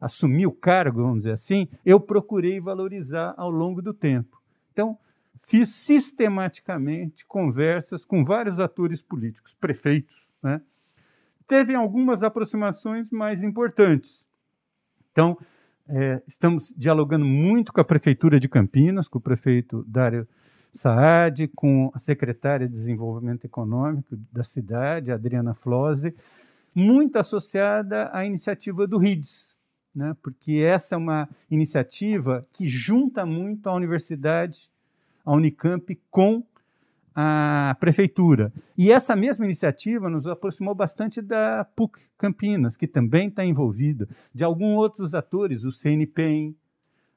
assumir 0.00 0.46
o 0.46 0.52
cargo, 0.52 1.02
vamos 1.02 1.18
dizer 1.18 1.32
assim, 1.32 1.68
eu 1.84 1.98
procurei 1.98 2.60
valorizar 2.60 3.34
ao 3.36 3.50
longo 3.50 3.82
do 3.82 3.92
tempo. 3.92 4.40
Então, 4.72 4.96
fiz 5.40 5.70
sistematicamente 5.70 7.26
conversas 7.26 8.04
com 8.04 8.24
vários 8.24 8.60
atores 8.60 9.02
políticos, 9.02 9.54
prefeitos, 9.60 10.16
né? 10.42 10.60
Teve 11.48 11.74
algumas 11.74 12.22
aproximações 12.22 13.10
mais 13.10 13.42
importantes. 13.42 14.22
Então, 15.10 15.36
é, 15.88 16.22
estamos 16.28 16.72
dialogando 16.76 17.24
muito 17.24 17.72
com 17.72 17.80
a 17.80 17.84
Prefeitura 17.84 18.38
de 18.38 18.48
Campinas, 18.48 19.08
com 19.08 19.18
o 19.18 19.22
prefeito 19.22 19.82
Dário 19.88 20.28
Saad, 20.70 21.48
com 21.48 21.90
a 21.94 21.98
secretária 21.98 22.68
de 22.68 22.74
Desenvolvimento 22.74 23.46
Econômico 23.46 24.14
da 24.30 24.44
cidade, 24.44 25.10
Adriana 25.10 25.54
Flose, 25.54 26.14
muito 26.74 27.16
associada 27.16 28.10
à 28.12 28.26
iniciativa 28.26 28.86
do 28.86 28.98
RIDS, 28.98 29.56
né? 29.94 30.14
porque 30.22 30.62
essa 30.64 30.94
é 30.94 30.98
uma 30.98 31.26
iniciativa 31.50 32.46
que 32.52 32.68
junta 32.68 33.24
muito 33.24 33.68
a 33.68 33.74
universidade, 33.74 34.70
a 35.24 35.32
Unicamp, 35.32 35.98
com 36.10 36.44
a 37.20 37.76
prefeitura. 37.80 38.52
E 38.76 38.92
essa 38.92 39.16
mesma 39.16 39.44
iniciativa 39.44 40.08
nos 40.08 40.24
aproximou 40.24 40.72
bastante 40.72 41.20
da 41.20 41.64
PUC 41.64 41.98
Campinas, 42.16 42.76
que 42.76 42.86
também 42.86 43.26
está 43.26 43.44
envolvida, 43.44 44.08
de 44.32 44.44
alguns 44.44 44.76
outros 44.78 45.16
atores, 45.16 45.64
o 45.64 45.72
CNPEM, 45.72 46.54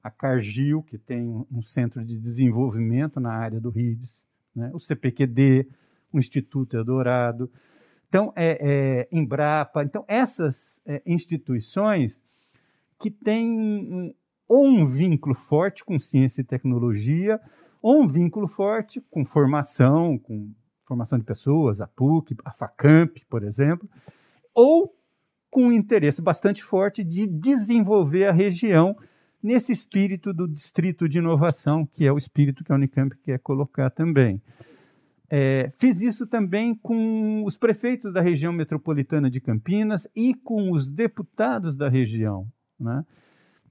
a 0.04 0.10
Cargill, 0.10 0.82
que 0.82 0.98
tem 0.98 1.46
um 1.52 1.62
centro 1.62 2.04
de 2.04 2.18
desenvolvimento 2.18 3.20
na 3.20 3.32
área 3.32 3.60
do 3.60 3.70
RIDES, 3.70 4.26
né? 4.56 4.72
o 4.74 4.80
CPQD, 4.80 5.68
o 6.12 6.18
Instituto 6.18 6.76
Eldorado, 6.76 7.48
então, 8.10 8.34
é, 8.36 8.58
é, 8.60 9.08
Embrapa. 9.12 9.84
Então, 9.84 10.04
essas 10.08 10.82
é, 10.84 11.00
instituições 11.06 12.24
que 13.00 13.12
têm 13.12 14.16
ou 14.52 14.68
um 14.68 14.86
vínculo 14.86 15.34
forte 15.34 15.86
com 15.86 15.98
ciência 15.98 16.42
e 16.42 16.44
tecnologia, 16.44 17.40
ou 17.82 18.02
um 18.02 18.06
vínculo 18.06 18.50
forte 18.50 19.00
com 19.10 19.24
formação, 19.24 20.18
com 20.18 20.52
formação 20.86 21.18
de 21.18 21.24
pessoas, 21.24 21.80
a 21.80 21.88
PUC, 21.88 22.36
a 22.44 22.52
FACAMP, 22.52 23.24
por 23.30 23.44
exemplo, 23.44 23.90
ou 24.54 24.94
com 25.50 25.68
um 25.68 25.72
interesse 25.72 26.22
bastante 26.22 26.62
forte 26.62 27.02
de 27.02 27.28
desenvolver 27.28 28.26
a 28.26 28.34
região 28.34 28.94
nesse 29.42 29.72
espírito 29.72 30.34
do 30.34 30.46
distrito 30.50 31.08
de 31.08 31.20
inovação, 31.20 31.86
que 31.86 32.06
é 32.06 32.12
o 32.12 32.18
espírito 32.18 32.62
que 32.62 32.74
a 32.74 32.76
Unicamp 32.76 33.16
quer 33.24 33.40
colocar 33.40 33.90
também. 33.90 34.42
É, 35.30 35.72
fiz 35.78 36.02
isso 36.02 36.28
também 36.28 36.76
com 36.76 37.46
os 37.46 37.56
prefeitos 37.56 38.12
da 38.12 38.20
região 38.20 38.52
metropolitana 38.52 39.30
de 39.30 39.40
Campinas 39.40 40.10
e 40.14 40.34
com 40.34 40.72
os 40.74 40.90
deputados 40.90 41.74
da 41.74 41.88
região. 41.88 42.52
Né? 42.78 43.06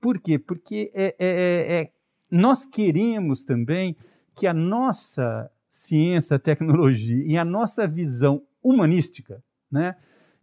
Por 0.00 0.18
quê? 0.18 0.38
Porque 0.38 0.90
é, 0.94 1.04
é, 1.04 1.14
é, 1.18 1.82
é 1.82 1.92
nós 2.30 2.64
queremos 2.64 3.44
também 3.44 3.96
que 4.34 4.46
a 4.46 4.54
nossa 4.54 5.50
ciência, 5.68 6.38
tecnologia 6.38 7.24
e 7.26 7.36
a 7.36 7.44
nossa 7.44 7.86
visão 7.86 8.42
humanística, 8.62 9.42
né? 9.70 9.96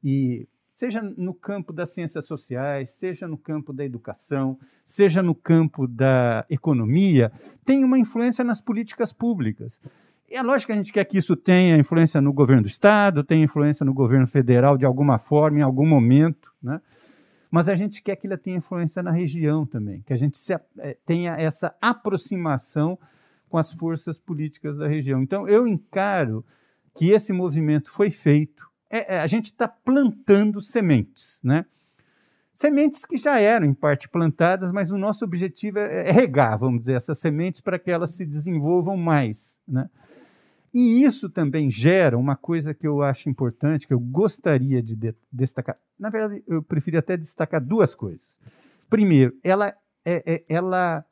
E 0.03 0.47
seja 0.73 1.01
no 1.01 1.33
campo 1.33 1.73
das 1.73 1.89
ciências 1.89 2.25
sociais, 2.25 2.91
seja 2.91 3.27
no 3.27 3.37
campo 3.37 3.73
da 3.73 3.83
educação, 3.83 4.59
seja 4.85 5.23
no 5.23 5.33
campo 5.33 5.87
da 5.87 6.45
economia, 6.49 7.31
tem 7.65 7.83
uma 7.83 7.97
influência 7.97 8.43
nas 8.43 8.61
políticas 8.61 9.11
públicas. 9.11 9.81
E 10.29 10.35
é 10.35 10.43
lógico 10.43 10.67
que 10.67 10.73
a 10.73 10.75
gente 10.75 10.93
quer 10.93 11.05
que 11.05 11.17
isso 11.17 11.35
tenha 11.35 11.77
influência 11.77 12.21
no 12.21 12.31
governo 12.31 12.61
do 12.61 12.67
Estado, 12.67 13.23
tenha 13.23 13.43
influência 13.43 13.85
no 13.85 13.93
governo 13.93 14.27
federal 14.27 14.77
de 14.77 14.85
alguma 14.85 15.17
forma, 15.17 15.59
em 15.59 15.63
algum 15.63 15.85
momento, 15.85 16.53
né? 16.61 16.79
Mas 17.49 17.69
a 17.69 17.75
gente 17.75 18.01
quer 18.01 18.15
que 18.15 18.27
ele 18.27 18.37
tenha 18.37 18.57
influência 18.57 19.01
na 19.01 19.11
região 19.11 19.65
também, 19.65 20.01
que 20.01 20.13
a 20.13 20.15
gente 20.15 20.37
se, 20.37 20.53
é, 20.53 20.97
tenha 21.05 21.35
essa 21.35 21.75
aproximação 21.81 22.97
com 23.49 23.57
as 23.57 23.71
forças 23.71 24.19
políticas 24.19 24.77
da 24.77 24.87
região. 24.87 25.21
Então, 25.21 25.47
eu 25.47 25.67
encaro 25.67 26.45
que 26.93 27.11
esse 27.11 27.31
movimento 27.31 27.91
foi 27.91 28.09
feito, 28.09 28.67
é, 28.89 29.15
é, 29.15 29.19
a 29.19 29.27
gente 29.27 29.45
está 29.45 29.67
plantando 29.67 30.61
sementes, 30.61 31.39
né? 31.43 31.65
Sementes 32.53 33.05
que 33.05 33.17
já 33.17 33.39
eram, 33.39 33.67
em 33.67 33.73
parte, 33.73 34.09
plantadas, 34.09 34.71
mas 34.71 34.91
o 34.91 34.97
nosso 34.97 35.23
objetivo 35.23 35.77
é, 35.77 36.09
é 36.09 36.11
regar, 36.11 36.57
vamos 36.57 36.81
dizer, 36.81 36.93
essas 36.93 37.19
sementes 37.19 37.61
para 37.61 37.77
que 37.77 37.91
elas 37.91 38.15
se 38.15 38.25
desenvolvam 38.25 38.97
mais, 38.97 39.59
né? 39.67 39.89
E 40.73 41.03
isso 41.03 41.29
também 41.29 41.71
gera 41.71 42.17
uma 42.17 42.35
coisa 42.35 42.73
que 42.73 42.85
eu 42.85 43.01
acho 43.01 43.29
importante, 43.29 43.87
que 43.87 43.93
eu 43.93 43.99
gostaria 43.99 44.81
de, 44.81 44.95
de 44.95 45.15
destacar. 45.31 45.77
Na 45.99 46.09
verdade, 46.09 46.43
eu 46.47 46.61
preferia 46.61 46.99
até 46.99 47.15
destacar 47.15 47.63
duas 47.63 47.95
coisas. 47.95 48.39
Primeiro, 48.89 49.33
ela, 49.43 49.73
é, 50.05 50.35
é, 50.35 50.45
ela 50.47 51.05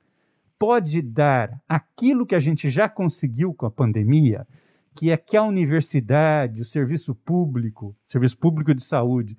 pode 0.60 1.02
dar 1.02 1.62
aquilo 1.68 2.26
que 2.26 2.36
a 2.36 2.40
gente 2.40 2.70
já 2.70 2.88
conseguiu 2.88 3.54
com 3.54 3.66
a 3.66 3.72
pandemia, 3.72 4.48
que 4.96 5.12
é 5.12 5.18
que 5.18 5.36
a 5.36 5.44
universidade, 5.44 6.62
o 6.62 6.66
serviço 6.66 7.14
público, 7.14 7.88
o 7.88 8.12
serviço 8.12 8.38
público 8.38 8.74
de 8.74 8.84
saúde, 8.84 9.38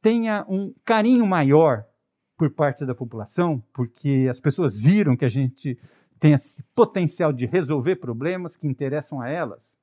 tenha 0.00 0.44
um 0.48 0.74
carinho 0.84 1.26
maior 1.26 1.84
por 2.36 2.50
parte 2.50 2.84
da 2.84 2.94
população, 2.94 3.62
porque 3.72 4.26
as 4.28 4.40
pessoas 4.40 4.78
viram 4.78 5.16
que 5.16 5.24
a 5.24 5.28
gente 5.28 5.78
tem 6.22 6.34
esse 6.34 6.62
potencial 6.72 7.32
de 7.32 7.46
resolver 7.46 7.96
problemas 7.96 8.56
que 8.56 8.68
interessam 8.68 9.20
a 9.20 9.28
elas. 9.28 9.76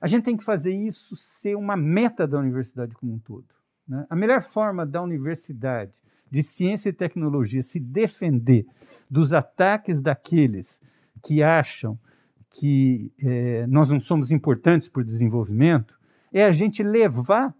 A 0.00 0.06
gente 0.06 0.24
tem 0.24 0.38
que 0.38 0.42
fazer 0.42 0.72
isso 0.72 1.14
ser 1.16 1.54
uma 1.54 1.76
meta 1.76 2.26
da 2.26 2.38
universidade 2.38 2.94
como 2.94 3.12
um 3.12 3.18
todo. 3.18 3.44
Né? 3.86 4.06
A 4.08 4.16
melhor 4.16 4.40
forma 4.40 4.86
da 4.86 5.02
universidade 5.02 5.92
de 6.30 6.42
ciência 6.42 6.88
e 6.88 6.94
tecnologia 6.94 7.62
se 7.62 7.78
defender 7.78 8.64
dos 9.10 9.34
ataques 9.34 10.00
daqueles 10.00 10.80
que 11.22 11.42
acham 11.42 11.98
que 12.48 13.12
é, 13.18 13.66
nós 13.66 13.90
não 13.90 14.00
somos 14.00 14.32
importantes 14.32 14.88
para 14.88 15.02
o 15.02 15.04
desenvolvimento, 15.04 16.00
é 16.32 16.42
a 16.42 16.52
gente 16.52 16.82
levar 16.82 17.54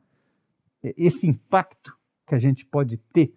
é, 0.82 0.94
esse 0.96 1.26
impacto 1.28 1.94
que 2.26 2.34
a 2.34 2.38
gente 2.38 2.64
pode 2.64 2.96
ter 2.96 3.34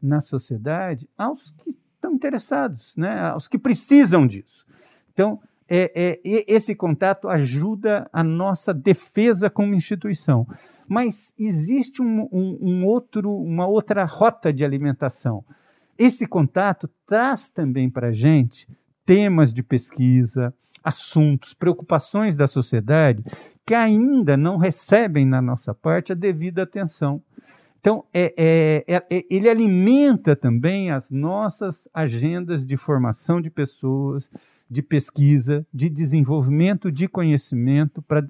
na 0.00 0.22
sociedade 0.22 1.06
aos 1.18 1.50
que 1.50 1.79
estão 2.10 2.14
interessados, 2.14 2.94
né? 2.96 3.20
aos 3.20 3.46
que 3.48 3.58
precisam 3.58 4.26
disso. 4.26 4.66
Então, 5.12 5.40
é, 5.68 5.90
é, 5.94 6.20
esse 6.24 6.74
contato 6.74 7.28
ajuda 7.28 8.08
a 8.12 8.24
nossa 8.24 8.74
defesa 8.74 9.48
como 9.48 9.74
instituição. 9.74 10.46
Mas 10.88 11.32
existe 11.38 12.02
um, 12.02 12.28
um, 12.32 12.58
um 12.60 12.84
outro, 12.84 13.32
uma 13.32 13.66
outra 13.66 14.04
rota 14.04 14.52
de 14.52 14.64
alimentação. 14.64 15.44
Esse 15.96 16.26
contato 16.26 16.90
traz 17.06 17.48
também 17.48 17.88
para 17.88 18.08
a 18.08 18.12
gente 18.12 18.66
temas 19.06 19.52
de 19.52 19.62
pesquisa, 19.62 20.52
assuntos, 20.82 21.54
preocupações 21.54 22.34
da 22.34 22.46
sociedade 22.46 23.22
que 23.64 23.74
ainda 23.74 24.36
não 24.36 24.56
recebem 24.56 25.24
na 25.24 25.40
nossa 25.40 25.72
parte 25.72 26.10
a 26.10 26.14
devida 26.16 26.62
atenção. 26.62 27.22
Então, 27.80 28.04
é, 28.12 28.84
é, 28.86 29.04
é, 29.10 29.22
ele 29.30 29.48
alimenta 29.48 30.36
também 30.36 30.90
as 30.90 31.10
nossas 31.10 31.88
agendas 31.94 32.64
de 32.64 32.76
formação 32.76 33.40
de 33.40 33.50
pessoas, 33.50 34.30
de 34.70 34.82
pesquisa, 34.82 35.66
de 35.72 35.88
desenvolvimento 35.88 36.92
de 36.92 37.08
conhecimento 37.08 38.02
para 38.02 38.22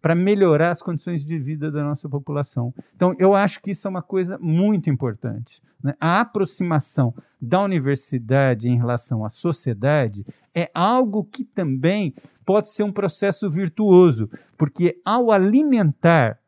para 0.00 0.14
melhorar 0.14 0.70
as 0.70 0.82
condições 0.82 1.24
de 1.24 1.38
vida 1.38 1.70
da 1.70 1.84
nossa 1.84 2.08
população. 2.08 2.72
Então, 2.96 3.14
eu 3.18 3.34
acho 3.34 3.60
que 3.60 3.72
isso 3.72 3.86
é 3.86 3.90
uma 3.90 4.02
coisa 4.02 4.38
muito 4.38 4.88
importante. 4.88 5.62
Né? 5.82 5.94
A 6.00 6.20
aproximação 6.20 7.14
da 7.40 7.60
universidade 7.62 8.68
em 8.68 8.76
relação 8.76 9.24
à 9.24 9.28
sociedade 9.28 10.24
é 10.54 10.70
algo 10.74 11.24
que 11.24 11.44
também 11.44 12.14
pode 12.46 12.70
ser 12.70 12.82
um 12.82 12.92
processo 12.92 13.50
virtuoso, 13.50 14.28
porque 14.56 15.00
ao 15.04 15.30
alimentar 15.30 16.39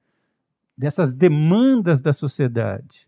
dessas 0.76 1.12
demandas 1.12 2.00
da 2.00 2.12
sociedade, 2.12 3.06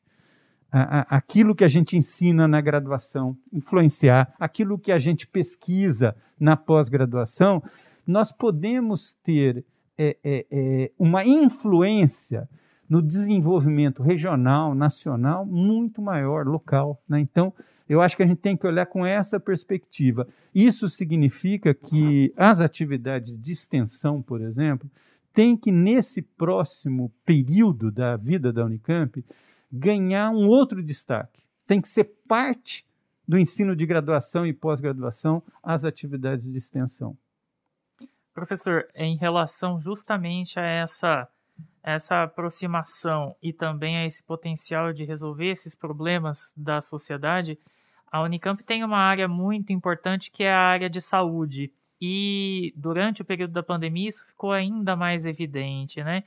aquilo 0.71 1.55
que 1.55 1.63
a 1.63 1.69
gente 1.69 1.97
ensina 1.97 2.49
na 2.49 2.61
graduação, 2.61 3.37
influenciar, 3.53 4.35
aquilo 4.41 4.79
que 4.79 4.91
a 4.91 4.99
gente 4.99 5.27
pesquisa 5.27 6.17
na 6.39 6.57
pós-graduação, 6.57 7.63
nós 8.05 8.33
podemos 8.33 9.15
ter 9.23 9.65
é, 9.97 10.17
é, 10.25 10.47
é, 10.51 10.91
uma 10.99 11.25
influência 11.25 12.49
no 12.89 13.01
desenvolvimento 13.01 14.03
regional, 14.03 14.75
nacional, 14.75 15.47
muito 15.47 16.03
maior, 16.03 16.45
local. 16.47 17.01
Né? 17.09 17.21
Então, 17.21 17.53
eu 17.89 18.03
acho 18.03 18.17
que 18.17 18.23
a 18.23 18.27
gente 18.27 18.41
tem 18.41 18.57
que 18.57 18.67
olhar 18.67 18.87
com 18.87 19.07
essa 19.07 19.39
perspectiva. 19.39 20.27
Isso 20.55 20.89
significa 20.89 21.73
que 21.73 22.33
as 22.37 22.61
atividades 22.61 23.39
de 23.39 23.53
extensão, 23.53 24.21
por 24.21 24.41
exemplo, 24.41 24.91
têm 25.35 25.57
que, 25.57 25.73
nesse 25.73 26.23
próximo 26.23 27.13
período 27.25 27.91
da 27.91 28.17
vida 28.17 28.53
da 28.53 28.65
Unicamp, 28.65 29.25
ganhar 29.71 30.31
um 30.31 30.47
outro 30.47 30.83
destaque. 30.83 31.43
Tem 31.67 31.81
que 31.81 31.89
ser 31.89 32.05
parte 32.29 32.87
do 33.27 33.37
ensino 33.37 33.75
de 33.75 33.85
graduação 33.85 34.47
e 34.47 34.53
pós-graduação 34.53 35.43
as 35.63 35.85
atividades 35.85 36.51
de 36.51 36.57
extensão. 36.57 37.17
Professor, 38.33 38.87
em 38.95 39.17
relação 39.17 39.81
justamente 39.81 40.59
a 40.59 40.65
essa 40.65 41.29
essa 41.83 42.23
aproximação 42.23 43.37
e 43.43 43.53
também 43.53 43.99
a 43.99 44.07
esse 44.07 44.23
potencial 44.23 44.91
de 44.91 45.05
resolver 45.05 45.51
esses 45.51 45.75
problemas 45.75 46.51
da 46.57 46.81
sociedade, 46.81 47.59
a 48.11 48.23
Unicamp 48.23 48.65
tem 48.65 48.83
uma 48.83 48.97
área 48.97 49.29
muito 49.29 49.71
importante 49.71 50.31
que 50.31 50.43
é 50.43 50.51
a 50.51 50.59
área 50.59 50.89
de 50.89 50.99
saúde. 50.99 51.71
E 52.01 52.73
durante 52.77 53.23
o 53.23 53.25
período 53.25 53.53
da 53.53 53.63
pandemia 53.63 54.09
isso 54.09 54.25
ficou 54.27 54.53
ainda 54.53 54.97
mais 54.97 55.27
evidente, 55.27 56.03
né? 56.03 56.25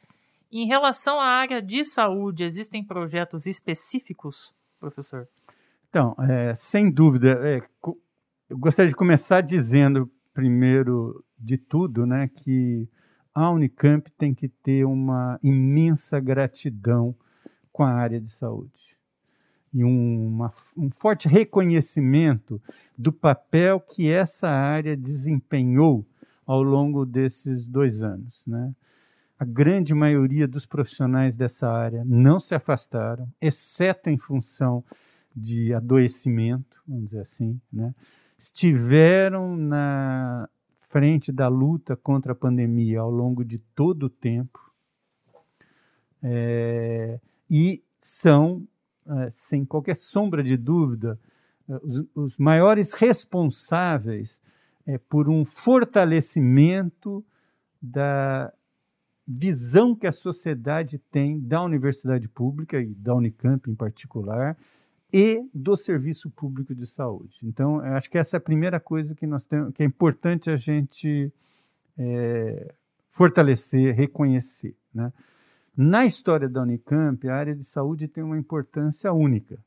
Em 0.52 0.66
relação 0.66 1.20
à 1.20 1.26
área 1.26 1.62
de 1.62 1.84
saúde, 1.84 2.44
existem 2.44 2.84
projetos 2.84 3.46
específicos, 3.46 4.54
professor? 4.80 5.28
Então, 5.90 6.16
é, 6.20 6.56
sem 6.56 6.90
dúvida, 6.90 7.40
é, 7.44 7.62
eu 8.50 8.58
gostaria 8.58 8.90
de 8.90 8.96
começar 8.96 9.42
dizendo 9.42 10.10
primeiro 10.34 11.24
de 11.38 11.58
tudo, 11.58 12.06
né, 12.06 12.30
que 12.30 12.88
a 13.34 13.50
Unicamp 13.50 14.10
tem 14.12 14.34
que 14.34 14.48
ter 14.48 14.86
uma 14.86 15.40
imensa 15.44 16.20
gratidão 16.20 17.16
com 17.72 17.84
a 17.84 17.92
área 17.92 18.22
de 18.22 18.32
saúde 18.32 18.87
e 19.74 19.84
uma, 19.84 20.52
um 20.76 20.90
forte 20.90 21.28
reconhecimento 21.28 22.62
do 22.98 23.12
papel 23.12 23.80
que 23.80 24.10
essa 24.10 24.50
área 24.50 24.96
desempenhou 24.96 26.06
ao 26.46 26.64
longo 26.64 27.06
desses 27.06 27.68
dois 27.68 28.02
anos. 28.02 28.42
Né? 28.48 28.74
A 29.38 29.46
grande 29.46 29.94
maioria 29.94 30.48
dos 30.48 30.66
profissionais 30.66 31.36
dessa 31.36 31.70
área 31.70 32.04
não 32.06 32.40
se 32.40 32.56
afastaram, 32.56 33.28
exceto 33.42 34.10
em 34.10 34.18
função 34.18 34.84
de 35.36 35.74
adoecimento, 35.74 36.82
vamos 36.88 37.08
dizer 37.08 37.22
assim, 37.22 37.60
né? 37.72 37.94
estiveram 38.38 39.56
na 39.56 40.50
frente 40.80 41.32
da 41.32 41.48
luta 41.48 41.96
contra 41.96 42.32
a 42.32 42.36
pandemia 42.36 43.02
ao 43.02 43.12
longo 43.12 43.44
de 43.44 43.58
todo 43.58 44.04
o 44.04 44.10
tempo 44.10 44.68
é, 46.24 47.20
e 47.50 47.84
são, 48.02 48.68
sem 49.30 49.66
qualquer 49.66 49.96
sombra 49.96 50.44
de 50.44 50.58
dúvida, 50.58 51.20
é, 51.70 51.76
os, 51.84 52.06
os 52.16 52.38
maiores 52.38 52.94
responsáveis 52.94 54.42
é, 54.86 54.98
por 54.98 55.30
um 55.30 55.44
fortalecimento 55.44 57.24
da 57.82 58.52
visão 59.28 59.94
que 59.94 60.08
a 60.08 60.12
sociedade 60.12 60.98
tem 60.98 61.40
da 61.40 61.62
universidade 61.62 62.30
pública 62.30 62.80
e 62.80 62.96
da 62.96 63.14
Unicamp 63.14 63.70
em 63.70 63.76
particular 63.76 64.58
e 65.12 65.46
do 65.54 65.76
serviço 65.76 66.30
público 66.30 66.74
de 66.74 66.88
saúde. 66.88 67.40
Então, 67.44 67.80
acho 67.80 68.10
que 68.10 68.18
essa 68.18 68.38
é 68.38 68.40
a 68.40 68.42
primeira 68.42 68.80
coisa 68.80 69.14
que 69.16 69.28
nós 69.28 69.44
temos, 69.44 69.74
que 69.74 69.84
é 69.84 69.86
importante 69.86 70.50
a 70.50 70.56
gente 70.56 71.32
é, 71.98 72.74
fortalecer, 73.10 73.96
reconhecer. 73.96 74.76
Né? 74.94 75.12
Na 75.78 76.08
história 76.08 76.50
da 76.50 76.64
Unicamp, 76.64 77.30
a 77.30 77.36
área 77.36 77.54
de 77.54 77.64
saúde 77.64 78.08
tem 78.08 78.24
uma 78.24 78.36
importância 78.36 79.14
única. 79.14 79.60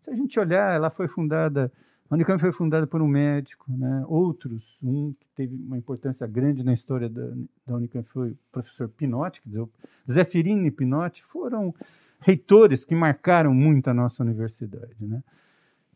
Se 0.00 0.08
a 0.08 0.14
gente 0.14 0.38
olhar, 0.38 0.72
ela 0.72 0.88
foi 0.88 1.08
fundada, 1.08 1.72
a 2.08 2.14
Unicamp 2.14 2.40
foi 2.40 2.52
fundada 2.52 2.86
por 2.86 3.02
um 3.02 3.08
médico, 3.08 3.66
né? 3.68 4.04
outros, 4.06 4.78
um 4.80 5.12
que 5.12 5.26
teve 5.34 5.56
uma 5.56 5.76
importância 5.76 6.28
grande 6.28 6.64
na 6.64 6.72
história 6.72 7.08
da, 7.08 7.32
da 7.66 7.74
Unicamp 7.74 8.08
foi 8.10 8.30
o 8.30 8.38
professor 8.52 8.88
Pinotti, 8.88 9.42
quer 9.42 9.48
dizer, 9.48 9.60
o 9.62 9.70
Zeferini 10.08 10.70
Pinotti, 10.70 11.24
foram 11.24 11.74
reitores 12.20 12.84
que 12.84 12.94
marcaram 12.94 13.52
muito 13.52 13.90
a 13.90 13.94
nossa 13.94 14.22
universidade. 14.22 14.94
Né? 15.00 15.24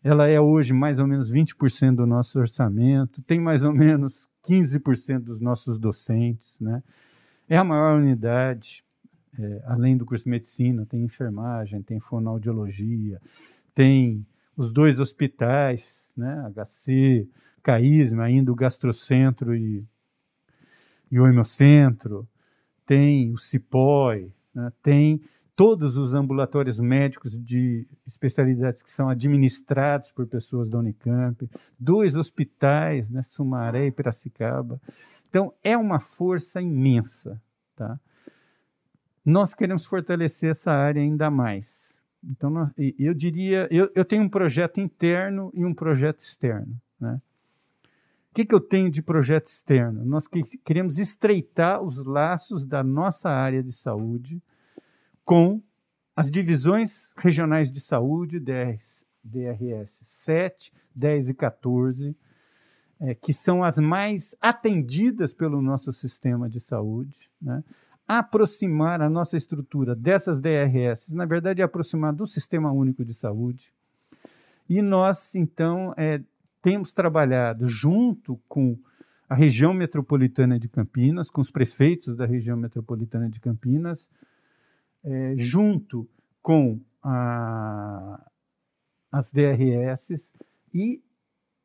Ela 0.02 0.26
é 0.26 0.40
hoje 0.40 0.72
mais 0.74 0.98
ou 0.98 1.06
menos 1.06 1.30
20% 1.30 1.94
do 1.94 2.06
nosso 2.06 2.36
orçamento, 2.40 3.22
tem 3.22 3.38
mais 3.38 3.62
ou 3.62 3.72
menos 3.72 4.28
15% 4.44 5.20
dos 5.20 5.40
nossos 5.40 5.78
docentes. 5.78 6.58
Né? 6.58 6.82
É 7.48 7.56
a 7.56 7.62
maior 7.62 7.96
unidade, 8.00 8.84
é, 9.38 9.62
além 9.66 9.96
do 9.96 10.06
curso 10.06 10.24
de 10.24 10.30
medicina, 10.30 10.86
tem 10.86 11.02
enfermagem, 11.02 11.82
tem 11.82 12.00
fonoaudiologia, 12.00 13.20
tem 13.74 14.26
os 14.56 14.72
dois 14.72 14.98
hospitais, 14.98 16.12
né? 16.16 16.50
HC, 16.54 17.28
CAISMA, 17.62 18.24
ainda 18.24 18.50
o 18.50 18.54
Gastrocentro 18.54 19.54
e, 19.54 19.84
e 21.10 21.18
o 21.18 21.26
Hemocentro, 21.26 22.26
tem 22.86 23.32
o 23.32 23.38
CIPOI, 23.38 24.32
né? 24.54 24.72
tem 24.82 25.20
todos 25.56 25.96
os 25.96 26.14
ambulatórios 26.14 26.78
médicos 26.78 27.32
de 27.32 27.86
especialidades 28.06 28.82
que 28.82 28.90
são 28.90 29.08
administrados 29.08 30.12
por 30.12 30.26
pessoas 30.26 30.68
da 30.68 30.78
Unicamp, 30.78 31.50
dois 31.78 32.14
hospitais, 32.14 33.08
né, 33.08 33.22
Sumaré 33.22 33.86
e 33.86 33.90
Piracicaba. 33.90 34.80
Então, 35.28 35.52
é 35.64 35.76
uma 35.76 35.98
força 35.98 36.60
imensa. 36.60 37.40
Tá? 37.74 37.98
Nós 39.26 39.54
queremos 39.54 39.84
fortalecer 39.84 40.50
essa 40.50 40.70
área 40.70 41.02
ainda 41.02 41.28
mais. 41.28 41.98
Então, 42.22 42.48
nós, 42.48 42.70
eu 42.96 43.12
diria, 43.12 43.66
eu, 43.72 43.90
eu, 43.92 44.04
tenho 44.04 44.22
um 44.22 44.28
projeto 44.28 44.78
interno 44.78 45.50
e 45.52 45.64
um 45.64 45.74
projeto 45.74 46.20
externo. 46.20 46.80
Né? 47.00 47.20
O 48.30 48.34
que, 48.34 48.44
que 48.44 48.54
eu 48.54 48.60
tenho 48.60 48.88
de 48.88 49.02
projeto 49.02 49.46
externo? 49.46 50.04
Nós 50.04 50.28
que, 50.28 50.42
queremos 50.58 50.96
estreitar 51.00 51.82
os 51.82 52.04
laços 52.04 52.64
da 52.64 52.84
nossa 52.84 53.28
área 53.28 53.64
de 53.64 53.72
saúde, 53.72 54.40
com 55.24 55.60
as 56.14 56.30
divisões 56.30 57.12
regionais 57.16 57.68
de 57.68 57.80
saúde, 57.80 58.38
DRS, 58.38 59.04
DRS 59.24 59.98
7, 60.02 60.72
10 60.94 61.30
e 61.30 61.34
14, 61.34 62.16
é, 63.00 63.12
que 63.12 63.32
são 63.32 63.64
as 63.64 63.76
mais 63.76 64.36
atendidas 64.40 65.34
pelo 65.34 65.60
nosso 65.60 65.92
sistema 65.92 66.48
de 66.48 66.60
saúde, 66.60 67.28
né? 67.42 67.64
Aproximar 68.06 69.00
a 69.02 69.10
nossa 69.10 69.36
estrutura 69.36 69.94
dessas 69.94 70.40
DRS, 70.40 71.10
na 71.12 71.24
verdade, 71.24 71.60
é 71.60 71.64
aproximar 71.64 72.12
do 72.12 72.26
Sistema 72.26 72.70
Único 72.70 73.04
de 73.04 73.12
Saúde. 73.12 73.72
E 74.68 74.80
nós, 74.80 75.34
então, 75.34 75.92
é, 75.96 76.20
temos 76.62 76.92
trabalhado 76.92 77.66
junto 77.66 78.40
com 78.48 78.78
a 79.28 79.34
região 79.34 79.74
metropolitana 79.74 80.58
de 80.58 80.68
Campinas, 80.68 81.28
com 81.28 81.40
os 81.40 81.50
prefeitos 81.50 82.16
da 82.16 82.26
região 82.26 82.56
metropolitana 82.56 83.28
de 83.28 83.40
Campinas, 83.40 84.08
é, 85.02 85.34
junto 85.36 86.08
com 86.40 86.80
a, 87.02 88.24
as 89.10 89.32
DRS 89.32 90.32
e 90.72 91.02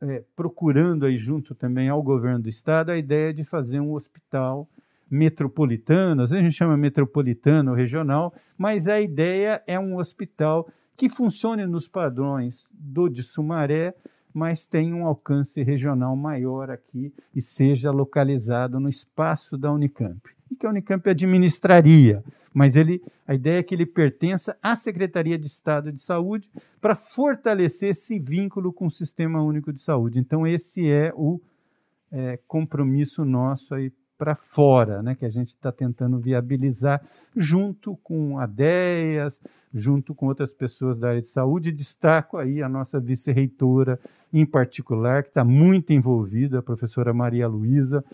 é, 0.02 0.24
procurando 0.36 1.06
aí 1.06 1.16
junto 1.16 1.54
também 1.54 1.88
ao 1.90 2.02
governo 2.02 2.44
do 2.44 2.50
estado 2.50 2.90
a 2.90 2.98
ideia 2.98 3.32
de 3.32 3.44
fazer 3.44 3.80
um 3.80 3.94
hospital 3.94 4.68
vezes 5.12 6.32
a 6.32 6.42
gente 6.42 6.56
chama 6.56 6.78
metropolitano 6.78 7.74
regional, 7.74 8.34
mas 8.58 8.88
a 8.88 9.02
ideia 9.02 9.62
é 9.68 9.80
um 9.80 9.98
hospital 9.98 10.68
que 10.96 11.10
funcione 11.10 11.66
nos 11.66 11.88
padrões 11.88 12.70
do 12.72 13.10
de 13.10 13.24
Sumaré, 13.24 13.94
mas 14.34 14.66
tenha 14.66 14.96
um 14.96 15.06
alcance 15.06 15.62
regional 15.62 16.16
maior 16.16 16.70
aqui 16.70 17.14
e 17.36 17.42
seja 17.42 17.92
localizado 17.92 18.80
no 18.80 18.88
espaço 18.88 19.58
da 19.58 19.72
Unicamp. 19.72 20.22
E 20.50 20.56
que 20.56 20.66
a 20.66 20.70
Unicamp 20.70 21.10
administraria 21.10 22.24
mas 22.54 22.76
ele, 22.76 23.02
a 23.26 23.34
ideia 23.34 23.60
é 23.60 23.64
que 23.64 23.74
ele 23.74 23.86
pertença 23.86 24.58
à 24.62 24.76
Secretaria 24.76 25.38
de 25.38 25.48
Estado 25.48 25.92
de 25.92 26.02
Saúde 26.02 26.50
para 26.82 26.96
fortalecer 26.96 27.90
esse 27.90 28.20
vínculo 28.20 28.74
com 28.74 28.88
o 28.88 28.92
Sistema 28.92 29.42
Único 29.42 29.72
de 29.72 29.82
Saúde. 29.82 30.20
Então, 30.20 30.46
esse 30.46 30.90
é 30.90 31.14
o 31.16 31.40
é, 32.12 32.38
compromisso 32.48 33.24
nosso 33.24 33.74
aí 33.74 33.92
para 34.22 34.36
fora, 34.36 35.02
né, 35.02 35.16
que 35.16 35.26
a 35.26 35.30
gente 35.32 35.48
está 35.48 35.72
tentando 35.72 36.20
viabilizar 36.20 37.02
junto 37.36 37.98
com 38.04 38.38
a 38.38 38.46
DEAS, 38.46 39.42
junto 39.74 40.14
com 40.14 40.28
outras 40.28 40.54
pessoas 40.54 41.00
da 41.00 41.10
área 41.10 41.22
de 41.22 41.28
saúde. 41.28 41.72
Destaco 41.72 42.38
aí 42.38 42.62
a 42.62 42.70
nossa 42.70 43.00
vice-reitora, 43.00 44.00
em 44.32 44.46
particular, 44.46 45.24
que 45.24 45.30
está 45.30 45.44
muito 45.44 45.92
envolvida, 45.92 46.60
a 46.60 46.62
professora 46.62 47.12
Maria 47.12 47.48
Luísa, 47.48 48.06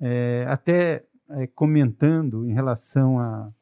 é, 0.00 0.46
até 0.48 1.04
é, 1.28 1.46
comentando 1.48 2.48
em 2.48 2.54
relação 2.54 3.18
a 3.18 3.52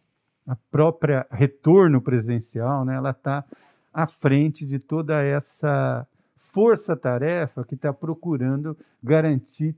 a 0.46 0.56
própria 0.70 1.26
retorno 1.30 2.00
presencial, 2.00 2.84
né, 2.84 2.96
ela 2.96 3.10
está 3.10 3.44
à 3.92 4.06
frente 4.06 4.66
de 4.66 4.78
toda 4.78 5.22
essa 5.22 6.06
força-tarefa 6.36 7.64
que 7.64 7.74
está 7.74 7.92
procurando 7.92 8.76
garantir 9.02 9.76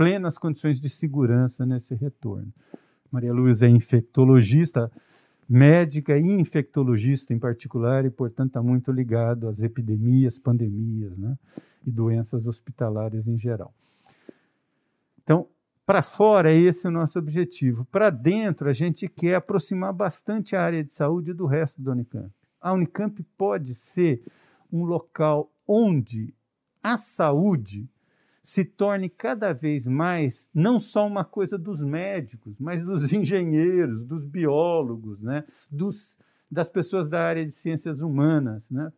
plenas 0.00 0.38
condições 0.38 0.80
de 0.80 0.88
segurança 0.88 1.66
nesse 1.66 1.94
retorno. 1.94 2.50
Maria 3.12 3.34
Luísa 3.34 3.66
é 3.66 3.68
infectologista, 3.68 4.90
médica 5.46 6.16
e 6.16 6.24
infectologista 6.24 7.34
em 7.34 7.38
particular, 7.38 8.06
e, 8.06 8.10
portanto, 8.10 8.48
está 8.48 8.62
muito 8.62 8.90
ligado 8.90 9.46
às 9.46 9.62
epidemias, 9.62 10.38
pandemias 10.38 11.18
né, 11.18 11.36
e 11.86 11.90
doenças 11.90 12.46
hospitalares 12.46 13.28
em 13.28 13.36
geral. 13.36 13.74
Então, 15.22 15.46
para 15.84 16.02
fora, 16.02 16.50
esse 16.50 16.86
é 16.86 16.88
o 16.88 16.92
nosso 16.92 17.18
objetivo. 17.18 17.84
Para 17.84 18.08
dentro, 18.08 18.70
a 18.70 18.72
gente 18.72 19.06
quer 19.06 19.34
aproximar 19.34 19.92
bastante 19.92 20.56
a 20.56 20.62
área 20.62 20.82
de 20.82 20.94
saúde 20.94 21.34
do 21.34 21.44
resto 21.44 21.82
da 21.82 21.92
Unicamp. 21.92 22.32
A 22.58 22.72
Unicamp 22.72 23.22
pode 23.36 23.74
ser 23.74 24.22
um 24.72 24.82
local 24.82 25.52
onde 25.68 26.32
a 26.82 26.96
saúde 26.96 27.86
se 28.42 28.64
torne 28.64 29.08
cada 29.08 29.52
vez 29.52 29.86
mais 29.86 30.48
não 30.54 30.80
só 30.80 31.06
uma 31.06 31.24
coisa 31.24 31.58
dos 31.58 31.82
médicos, 31.82 32.58
mas 32.58 32.84
dos 32.84 33.12
engenheiros, 33.12 34.02
dos 34.02 34.24
biólogos, 34.24 35.22
né? 35.22 35.44
dos, 35.70 36.16
das 36.50 36.68
pessoas 36.68 37.08
da 37.08 37.20
área 37.20 37.44
de 37.44 37.52
ciências 37.52 38.00
humanas. 38.00 38.70
Né? 38.70 38.92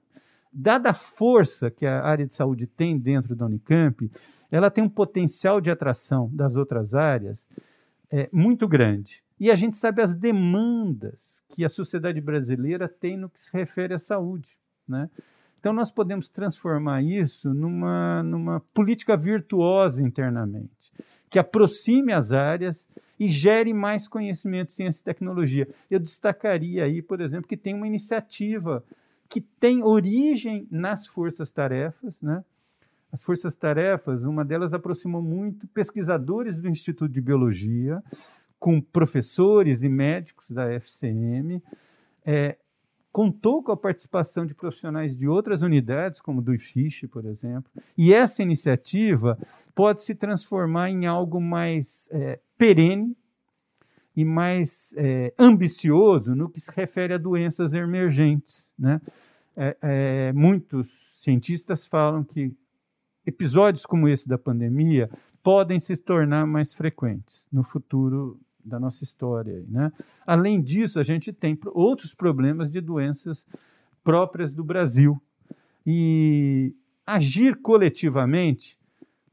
Dada 0.52 0.90
a 0.90 0.94
força 0.94 1.70
que 1.70 1.86
a 1.86 2.02
área 2.04 2.26
de 2.26 2.34
saúde 2.34 2.66
tem 2.66 2.98
dentro 2.98 3.34
da 3.34 3.46
Unicamp, 3.46 4.10
ela 4.50 4.70
tem 4.70 4.84
um 4.84 4.88
potencial 4.88 5.60
de 5.60 5.70
atração 5.70 6.30
das 6.32 6.56
outras 6.56 6.94
áreas 6.94 7.48
é, 8.10 8.28
muito 8.32 8.68
grande. 8.68 9.24
E 9.40 9.50
a 9.50 9.56
gente 9.56 9.76
sabe 9.76 10.02
as 10.02 10.14
demandas 10.14 11.42
que 11.48 11.64
a 11.64 11.68
sociedade 11.68 12.20
brasileira 12.20 12.88
tem 12.88 13.16
no 13.16 13.28
que 13.28 13.42
se 13.42 13.50
refere 13.52 13.94
à 13.94 13.98
saúde. 13.98 14.56
Né? 14.86 15.10
Então, 15.62 15.72
nós 15.72 15.92
podemos 15.92 16.28
transformar 16.28 17.02
isso 17.02 17.54
numa, 17.54 18.20
numa 18.24 18.58
política 18.74 19.16
virtuosa 19.16 20.02
internamente, 20.02 20.92
que 21.30 21.38
aproxime 21.38 22.12
as 22.12 22.32
áreas 22.32 22.88
e 23.16 23.28
gere 23.28 23.72
mais 23.72 24.08
conhecimento, 24.08 24.72
ciência 24.72 25.02
e 25.02 25.04
tecnologia. 25.04 25.68
Eu 25.88 26.00
destacaria 26.00 26.82
aí, 26.82 27.00
por 27.00 27.20
exemplo, 27.20 27.46
que 27.46 27.56
tem 27.56 27.74
uma 27.76 27.86
iniciativa 27.86 28.84
que 29.28 29.40
tem 29.40 29.84
origem 29.84 30.66
nas 30.68 31.06
forças-tarefas, 31.06 32.20
né? 32.20 32.42
as 33.12 33.22
forças-tarefas, 33.22 34.24
uma 34.24 34.44
delas 34.44 34.74
aproximou 34.74 35.22
muito 35.22 35.68
pesquisadores 35.68 36.56
do 36.56 36.68
Instituto 36.68 37.12
de 37.12 37.20
Biologia 37.20 38.02
com 38.58 38.80
professores 38.80 39.84
e 39.84 39.88
médicos 39.88 40.50
da 40.50 40.68
FCM, 40.72 41.62
é, 42.26 42.56
contou 43.12 43.62
com 43.62 43.70
a 43.70 43.76
participação 43.76 44.46
de 44.46 44.54
profissionais 44.54 45.14
de 45.14 45.28
outras 45.28 45.62
unidades, 45.62 46.20
como 46.20 46.40
do 46.40 46.54
IFISH, 46.54 47.06
por 47.08 47.26
exemplo, 47.26 47.70
e 47.96 48.12
essa 48.12 48.42
iniciativa 48.42 49.38
pode 49.74 50.02
se 50.02 50.14
transformar 50.14 50.90
em 50.90 51.06
algo 51.06 51.40
mais 51.40 52.08
é, 52.10 52.40
perene 52.56 53.14
e 54.16 54.24
mais 54.24 54.94
é, 54.96 55.32
ambicioso 55.38 56.34
no 56.34 56.48
que 56.48 56.60
se 56.60 56.70
refere 56.70 57.14
a 57.14 57.18
doenças 57.18 57.74
emergentes. 57.74 58.72
Né? 58.78 59.00
É, 59.56 59.76
é, 59.82 60.32
muitos 60.32 60.88
cientistas 61.18 61.86
falam 61.86 62.24
que 62.24 62.52
episódios 63.26 63.86
como 63.86 64.08
esse 64.08 64.26
da 64.26 64.38
pandemia 64.38 65.10
podem 65.42 65.78
se 65.78 65.96
tornar 65.96 66.46
mais 66.46 66.72
frequentes 66.72 67.46
no 67.52 67.62
futuro 67.62 68.40
da 68.64 68.78
nossa 68.78 69.04
história. 69.04 69.64
Né? 69.68 69.92
Além 70.26 70.60
disso, 70.60 70.98
a 70.98 71.02
gente 71.02 71.32
tem 71.32 71.58
outros 71.66 72.14
problemas 72.14 72.70
de 72.70 72.80
doenças 72.80 73.46
próprias 74.02 74.52
do 74.52 74.64
Brasil. 74.64 75.20
E 75.86 76.74
agir 77.06 77.56
coletivamente, 77.60 78.78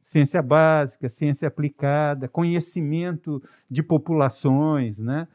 ciência 0.02 0.42
básica, 0.42 1.08
ciência 1.08 1.48
aplicada, 1.48 2.28
conhecimento 2.28 3.42
de 3.70 3.84
populações, 3.84 5.00
né? 5.00 5.28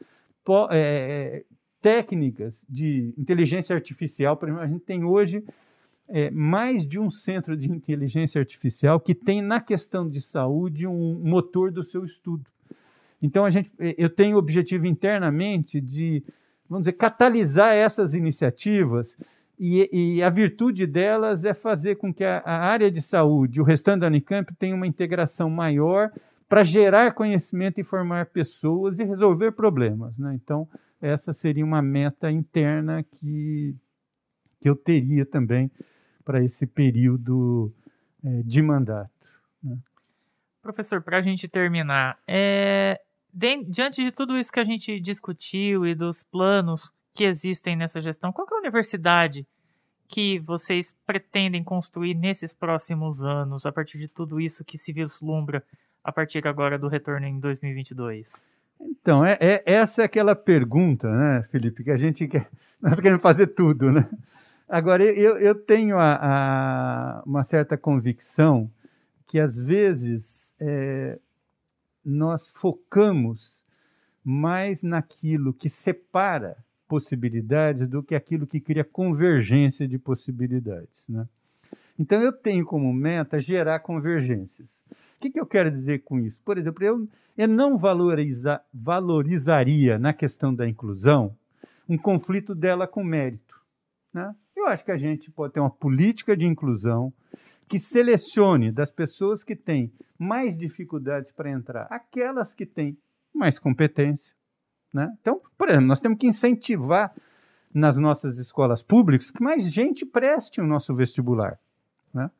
É, 0.71 1.43
técnicas 1.81 2.63
de 2.69 3.13
inteligência 3.17 3.75
artificial, 3.75 4.35
por 4.37 4.49
exemplo, 4.49 4.63
a 4.63 4.67
gente 4.67 4.83
tem 4.83 5.03
hoje 5.03 5.43
é, 6.07 6.29
mais 6.29 6.85
de 6.85 6.99
um 6.99 7.09
centro 7.09 7.57
de 7.57 7.71
inteligência 7.71 8.39
artificial 8.39 8.99
que 8.99 9.15
tem 9.15 9.41
na 9.41 9.59
questão 9.59 10.07
de 10.07 10.21
saúde 10.21 10.85
um 10.87 11.19
motor 11.23 11.71
do 11.71 11.83
seu 11.83 12.05
estudo. 12.05 12.43
Então 13.25 13.45
a 13.45 13.49
gente, 13.49 13.71
é, 13.79 13.95
eu 13.97 14.09
tenho 14.09 14.35
o 14.35 14.39
objetivo 14.39 14.85
internamente 14.85 15.81
de, 15.81 16.23
vamos 16.69 16.83
dizer, 16.83 16.93
catalisar 16.93 17.73
essas 17.73 18.13
iniciativas 18.13 19.17
e, 19.57 19.89
e 20.17 20.23
a 20.23 20.29
virtude 20.29 20.85
delas 20.85 21.45
é 21.45 21.53
fazer 21.53 21.95
com 21.95 22.13
que 22.13 22.23
a, 22.23 22.39
a 22.39 22.65
área 22.65 22.91
de 22.91 23.01
saúde, 23.01 23.61
o 23.61 23.63
restante 23.63 24.01
da 24.01 24.07
Unicamp, 24.07 24.53
tenha 24.55 24.75
uma 24.75 24.87
integração 24.87 25.49
maior 25.49 26.11
para 26.47 26.63
gerar 26.63 27.13
conhecimento 27.13 27.79
e 27.79 27.83
formar 27.83 28.27
pessoas 28.27 28.99
e 28.99 29.03
resolver 29.03 29.51
problemas. 29.53 30.17
Né? 30.17 30.33
Então, 30.35 30.67
essa 31.01 31.33
seria 31.33 31.65
uma 31.65 31.81
meta 31.81 32.29
interna 32.31 33.03
que, 33.03 33.75
que 34.59 34.69
eu 34.69 34.75
teria 34.75 35.25
também 35.25 35.71
para 36.23 36.43
esse 36.43 36.65
período 36.67 37.73
é, 38.23 38.41
de 38.43 38.61
mandato. 38.61 39.09
Né? 39.63 39.77
Professor, 40.61 41.01
para 41.01 41.17
a 41.17 41.21
gente 41.21 41.47
terminar, 41.47 42.19
é, 42.27 42.99
diante 43.67 44.03
de 44.03 44.11
tudo 44.11 44.37
isso 44.37 44.51
que 44.51 44.59
a 44.59 44.63
gente 44.63 44.99
discutiu 44.99 45.85
e 45.85 45.93
dos 45.93 46.23
planos 46.23 46.91
que 47.13 47.23
existem 47.23 47.75
nessa 47.75 47.99
gestão, 47.99 48.31
qual 48.31 48.47
é 48.49 48.55
a 48.55 48.59
universidade 48.59 49.45
que 50.07 50.39
vocês 50.39 50.95
pretendem 51.05 51.63
construir 51.63 52.13
nesses 52.13 52.53
próximos 52.53 53.23
anos, 53.23 53.65
a 53.65 53.71
partir 53.71 53.97
de 53.97 54.07
tudo 54.07 54.39
isso 54.39 54.63
que 54.63 54.77
se 54.77 54.93
vislumbra 54.93 55.63
a 56.03 56.11
partir 56.11 56.47
agora 56.47 56.77
do 56.77 56.87
retorno 56.87 57.25
em 57.25 57.39
2022? 57.39 58.49
Então, 58.79 59.25
é, 59.25 59.37
é, 59.39 59.63
essa 59.65 60.01
é 60.01 60.05
aquela 60.05 60.35
pergunta, 60.35 61.09
né, 61.09 61.43
Felipe, 61.49 61.83
que 61.83 61.91
a 61.91 61.97
gente 61.97 62.27
quer, 62.29 62.49
nós 62.81 62.99
queremos 62.99 63.21
fazer 63.21 63.47
tudo, 63.47 63.91
né? 63.91 64.07
Agora, 64.67 65.03
eu, 65.03 65.37
eu 65.37 65.55
tenho 65.55 65.97
a, 65.97 66.19
a, 66.21 67.23
uma 67.25 67.43
certa 67.43 67.77
convicção 67.77 68.69
que, 69.27 69.39
às 69.39 69.61
vezes, 69.61 70.55
é, 70.59 71.19
nós 72.05 72.47
focamos 72.47 73.63
mais 74.23 74.83
naquilo 74.83 75.53
que 75.53 75.69
separa 75.69 76.57
possibilidades 76.87 77.87
do 77.87 78.03
que 78.03 78.15
aquilo 78.15 78.45
que 78.45 78.59
cria 78.59 78.83
convergência 78.83 79.87
de 79.87 79.97
possibilidades. 79.97 81.03
Né? 81.09 81.27
Então, 81.97 82.21
eu 82.21 82.31
tenho 82.31 82.65
como 82.65 82.93
meta 82.93 83.39
gerar 83.39 83.79
convergências. 83.79 84.79
O 84.91 85.19
que, 85.19 85.31
que 85.31 85.39
eu 85.39 85.45
quero 85.45 85.71
dizer 85.71 86.03
com 86.03 86.19
isso? 86.19 86.39
Por 86.43 86.57
exemplo, 86.57 86.83
eu, 86.83 87.07
eu 87.37 87.47
não 87.47 87.77
valoriza, 87.77 88.61
valorizaria 88.73 89.97
na 89.97 90.13
questão 90.13 90.53
da 90.53 90.67
inclusão 90.67 91.35
um 91.87 91.97
conflito 91.97 92.53
dela 92.53 92.87
com 92.87 93.03
mérito. 93.03 93.59
Né? 94.13 94.35
Eu 94.55 94.67
acho 94.67 94.83
que 94.83 94.91
a 94.91 94.97
gente 94.97 95.31
pode 95.31 95.53
ter 95.53 95.59
uma 95.59 95.69
política 95.69 96.35
de 96.35 96.45
inclusão 96.45 97.13
que 97.67 97.79
selecione 97.79 98.71
das 98.71 98.91
pessoas 98.91 99.43
que 99.43 99.55
têm 99.55 99.91
mais 100.17 100.57
dificuldades 100.57 101.31
para 101.31 101.49
entrar 101.49 101.87
aquelas 101.89 102.53
que 102.53 102.65
têm 102.65 102.97
mais 103.33 103.59
competência. 103.59 104.33
Né? 104.93 105.13
Então, 105.19 105.41
por 105.57 105.69
exemplo, 105.69 105.87
nós 105.87 106.01
temos 106.01 106.17
que 106.17 106.27
incentivar 106.27 107.13
nas 107.73 107.97
nossas 107.97 108.37
escolas 108.37 108.81
públicas 108.81 109.29
que 109.29 109.43
mais 109.43 109.71
gente 109.71 110.05
preste 110.05 110.61
o 110.61 110.67
nosso 110.67 110.95
vestibular. 110.95 111.59
Né? 112.13 112.31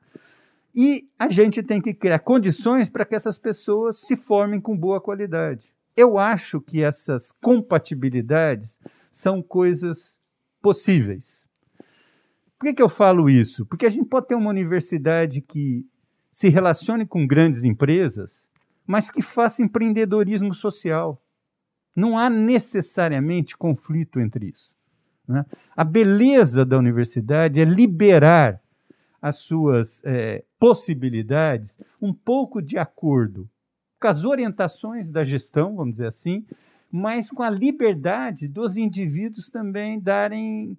E 0.73 1.09
a 1.19 1.30
gente 1.30 1.61
tem 1.61 1.82
que 1.82 1.93
criar 1.93 2.19
condições 2.19 2.88
para 2.88 3.05
que 3.05 3.15
essas 3.15 3.38
pessoas 3.38 3.97
se 3.97 4.15
formem 4.15 4.61
com 4.61 4.78
boa 4.78 5.01
qualidade. 5.01 5.73
Eu 5.95 6.17
acho 6.17 6.61
que 6.61 6.84
essas 6.84 7.32
compatibilidades 7.41 8.80
são 9.09 9.41
coisas 9.41 10.19
possíveis. 10.61 11.44
Por 12.66 12.70
que, 12.70 12.78
que 12.78 12.82
eu 12.82 12.89
falo 12.89 13.30
isso? 13.30 13.63
Porque 13.63 13.86
a 13.86 13.89
gente 13.89 14.09
pode 14.09 14.26
ter 14.26 14.34
uma 14.34 14.49
universidade 14.49 15.39
que 15.39 15.86
se 16.32 16.49
relacione 16.49 17.05
com 17.05 17.28
grandes 17.28 17.63
empresas, 17.63 18.49
mas 18.88 19.11
que 19.11 19.22
faça 19.22 19.61
empreendedorismo 19.61 20.51
social. 20.55 21.22
Não 21.95 22.18
há 22.18 22.28
necessariamente 22.28 23.55
conflito 23.55 24.20
entre 24.20 24.47
isso. 24.47 24.74
Né? 25.28 25.45
A 25.78 25.84
beleza 25.84 26.66
da 26.66 26.76
universidade 26.76 27.61
é 27.61 27.63
liberar 27.63 28.59
as 29.22 29.36
suas 29.36 30.01
é, 30.03 30.43
possibilidades 30.57 31.78
um 32.01 32.11
pouco 32.11 32.63
de 32.63 32.80
acordo 32.80 33.47
com 34.01 34.07
as 34.07 34.24
orientações 34.24 35.07
da 35.07 35.24
gestão, 35.24 35.76
vamos 35.76 35.93
dizer 35.93 36.07
assim, 36.07 36.43
mas 36.91 37.30
com 37.30 37.43
a 37.43 37.49
liberdade 37.51 38.47
dos 38.47 38.76
indivíduos 38.76 39.49
também 39.49 39.99
darem 39.99 40.76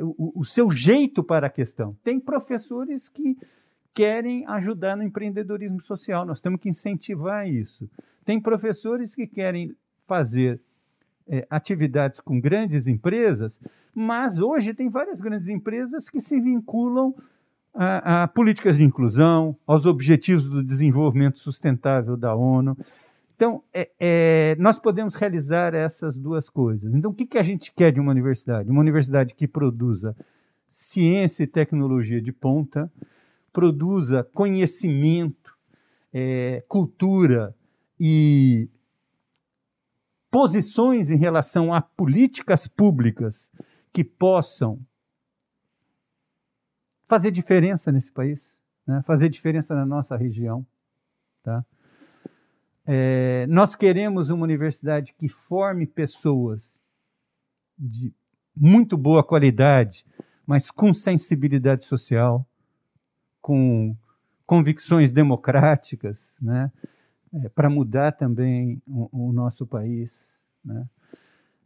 o, 0.00 0.40
o 0.40 0.44
seu 0.44 0.70
jeito 0.70 1.22
para 1.22 1.46
a 1.46 1.50
questão. 1.50 1.96
Tem 2.02 2.20
professores 2.20 3.08
que 3.08 3.36
querem 3.94 4.46
ajudar 4.46 4.96
no 4.96 5.02
empreendedorismo 5.02 5.80
social, 5.80 6.24
nós 6.24 6.40
temos 6.40 6.60
que 6.60 6.68
incentivar 6.68 7.48
isso. 7.48 7.90
Tem 8.24 8.40
professores 8.40 9.14
que 9.14 9.26
querem 9.26 9.74
fazer 10.06 10.60
é, 11.28 11.46
atividades 11.50 12.20
com 12.20 12.40
grandes 12.40 12.86
empresas, 12.86 13.60
mas 13.94 14.38
hoje 14.38 14.74
tem 14.74 14.88
várias 14.88 15.20
grandes 15.20 15.48
empresas 15.48 16.08
que 16.08 16.20
se 16.20 16.40
vinculam 16.40 17.14
a, 17.74 18.22
a, 18.22 18.28
políticas 18.28 18.76
de 18.76 18.84
inclusão, 18.84 19.56
aos 19.66 19.86
objetivos 19.86 20.48
do 20.48 20.62
desenvolvimento 20.62 21.38
sustentável 21.38 22.16
da 22.16 22.34
ONU. 22.34 22.76
Então, 23.40 23.64
é, 23.72 23.90
é, 23.98 24.56
nós 24.58 24.78
podemos 24.78 25.14
realizar 25.14 25.72
essas 25.72 26.14
duas 26.14 26.50
coisas. 26.50 26.92
Então, 26.92 27.10
o 27.10 27.14
que, 27.14 27.24
que 27.24 27.38
a 27.38 27.42
gente 27.42 27.72
quer 27.72 27.90
de 27.90 27.98
uma 27.98 28.10
universidade? 28.10 28.70
Uma 28.70 28.82
universidade 28.82 29.34
que 29.34 29.48
produza 29.48 30.14
ciência 30.68 31.44
e 31.44 31.46
tecnologia 31.46 32.20
de 32.20 32.32
ponta, 32.32 32.92
produza 33.50 34.22
conhecimento, 34.34 35.56
é, 36.12 36.62
cultura 36.68 37.56
e 37.98 38.68
posições 40.30 41.10
em 41.10 41.16
relação 41.16 41.72
a 41.72 41.80
políticas 41.80 42.66
públicas 42.66 43.50
que 43.90 44.04
possam 44.04 44.78
fazer 47.08 47.30
diferença 47.30 47.90
nesse 47.90 48.12
país, 48.12 48.54
né? 48.86 49.00
fazer 49.02 49.30
diferença 49.30 49.74
na 49.74 49.86
nossa 49.86 50.14
região. 50.14 50.66
Tá? 51.42 51.64
É, 52.92 53.46
nós 53.46 53.76
queremos 53.76 54.30
uma 54.30 54.42
universidade 54.42 55.14
que 55.16 55.28
forme 55.28 55.86
pessoas 55.86 56.76
de 57.78 58.12
muito 58.56 58.98
boa 58.98 59.22
qualidade, 59.22 60.04
mas 60.44 60.72
com 60.72 60.92
sensibilidade 60.92 61.84
social, 61.84 62.44
com 63.40 63.96
convicções 64.44 65.12
democráticas, 65.12 66.34
né? 66.42 66.72
É, 67.32 67.48
para 67.50 67.70
mudar 67.70 68.10
também 68.10 68.82
o, 68.84 69.28
o 69.28 69.32
nosso 69.32 69.64
país. 69.64 70.40
Né? 70.64 70.84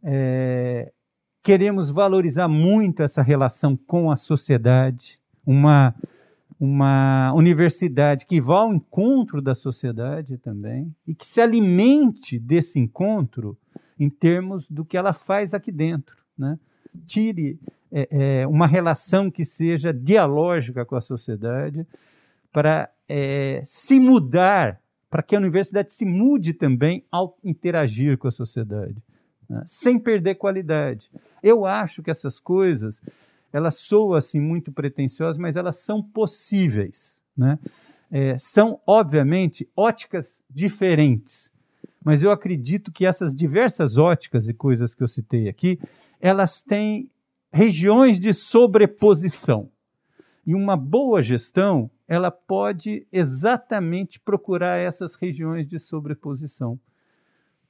É, 0.03 0.93
queremos 1.41 1.89
valorizar 1.89 2.47
muito 2.47 3.01
essa 3.01 3.23
relação 3.23 3.75
com 3.75 4.11
a 4.11 4.15
sociedade, 4.15 5.19
uma 5.43 5.95
uma 6.59 7.33
universidade 7.33 8.25
que 8.25 8.39
vá 8.39 8.59
ao 8.59 8.73
encontro 8.73 9.41
da 9.41 9.53
sociedade 9.53 10.37
também 10.37 10.95
e 11.05 11.13
que 11.13 11.25
se 11.25 11.41
alimente 11.41 12.39
desse 12.39 12.79
encontro 12.79 13.57
em 13.99 14.09
termos 14.09 14.69
do 14.69 14.85
que 14.85 14.97
ela 14.97 15.13
faz 15.13 15.53
aqui 15.53 15.71
dentro. 15.71 16.17
Né? 16.37 16.57
Tire 17.05 17.59
é, 17.91 18.41
é, 18.41 18.47
uma 18.47 18.67
relação 18.67 19.29
que 19.29 19.43
seja 19.43 19.93
dialógica 19.93 20.85
com 20.85 20.95
a 20.95 21.01
sociedade 21.01 21.85
para 22.51 22.89
é, 23.07 23.61
se 23.65 23.99
mudar, 23.99 24.81
para 25.09 25.21
que 25.21 25.35
a 25.35 25.39
universidade 25.39 25.93
se 25.93 26.05
mude 26.05 26.53
também 26.53 27.05
ao 27.11 27.37
interagir 27.43 28.17
com 28.17 28.27
a 28.27 28.31
sociedade, 28.31 29.01
né? 29.49 29.61
sem 29.65 29.99
perder 29.99 30.35
qualidade. 30.35 31.09
Eu 31.43 31.65
acho 31.65 32.01
que 32.01 32.09
essas 32.09 32.39
coisas 32.39 33.01
elas 33.55 33.75
soam 33.77 34.13
assim 34.13 34.37
muito 34.37 34.69
pretensiosas, 34.69 35.37
mas 35.37 35.55
elas 35.55 35.77
são 35.77 36.03
possíveis. 36.03 37.23
Né? 37.37 37.57
É, 38.11 38.37
são, 38.37 38.81
obviamente, 38.85 39.65
óticas 39.77 40.43
diferentes, 40.49 41.53
mas 42.03 42.21
eu 42.21 42.31
acredito 42.31 42.91
que 42.91 43.05
essas 43.05 43.33
diversas 43.33 43.97
óticas 43.97 44.49
e 44.49 44.53
coisas 44.53 44.93
que 44.93 45.01
eu 45.01 45.07
citei 45.07 45.47
aqui, 45.47 45.79
elas 46.19 46.61
têm 46.61 47.09
regiões 47.49 48.19
de 48.19 48.33
sobreposição. 48.33 49.71
E 50.45 50.53
uma 50.53 50.75
boa 50.75 51.23
gestão, 51.23 51.89
ela 52.09 52.29
pode 52.29 53.07
exatamente 53.09 54.19
procurar 54.19 54.77
essas 54.79 55.15
regiões 55.15 55.65
de 55.65 55.79
sobreposição, 55.79 56.77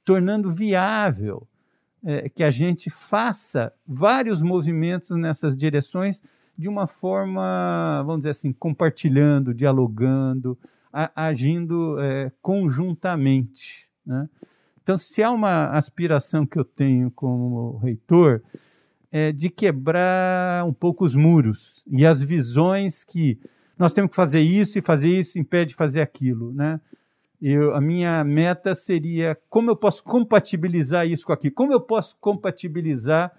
tornando 0.04 0.52
viável 0.52 1.46
é, 2.06 2.28
que 2.28 2.44
a 2.44 2.50
gente 2.50 2.88
faça 2.88 3.72
vários 3.84 4.40
movimentos 4.40 5.10
nessas 5.10 5.56
direções 5.56 6.22
de 6.56 6.68
uma 6.68 6.86
forma, 6.86 8.02
vamos 8.06 8.20
dizer 8.20 8.30
assim, 8.30 8.52
compartilhando, 8.52 9.52
dialogando, 9.52 10.56
a, 10.92 11.10
agindo 11.26 12.00
é, 12.00 12.30
conjuntamente. 12.40 13.90
Né? 14.06 14.28
Então, 14.80 14.96
se 14.96 15.20
há 15.20 15.32
uma 15.32 15.70
aspiração 15.70 16.46
que 16.46 16.56
eu 16.56 16.64
tenho 16.64 17.10
como 17.10 17.78
reitor, 17.78 18.40
é, 19.10 19.32
de 19.32 19.50
quebrar 19.50 20.64
um 20.64 20.72
pouco 20.72 21.04
os 21.04 21.16
muros 21.16 21.84
e 21.90 22.06
as 22.06 22.22
visões 22.22 23.02
que 23.02 23.38
nós 23.76 23.92
temos 23.92 24.10
que 24.10 24.16
fazer 24.16 24.40
isso 24.40 24.78
e 24.78 24.82
fazer 24.82 25.10
isso 25.10 25.38
impede 25.38 25.70
de 25.70 25.74
fazer 25.74 26.00
aquilo, 26.00 26.52
né? 26.52 26.80
Eu, 27.40 27.74
a 27.74 27.80
minha 27.80 28.24
meta 28.24 28.74
seria 28.74 29.36
como 29.48 29.70
eu 29.70 29.76
posso 29.76 30.02
compatibilizar 30.02 31.06
isso 31.06 31.26
com 31.26 31.32
aquilo, 31.32 31.54
como 31.54 31.72
eu 31.72 31.80
posso 31.80 32.16
compatibilizar 32.18 33.30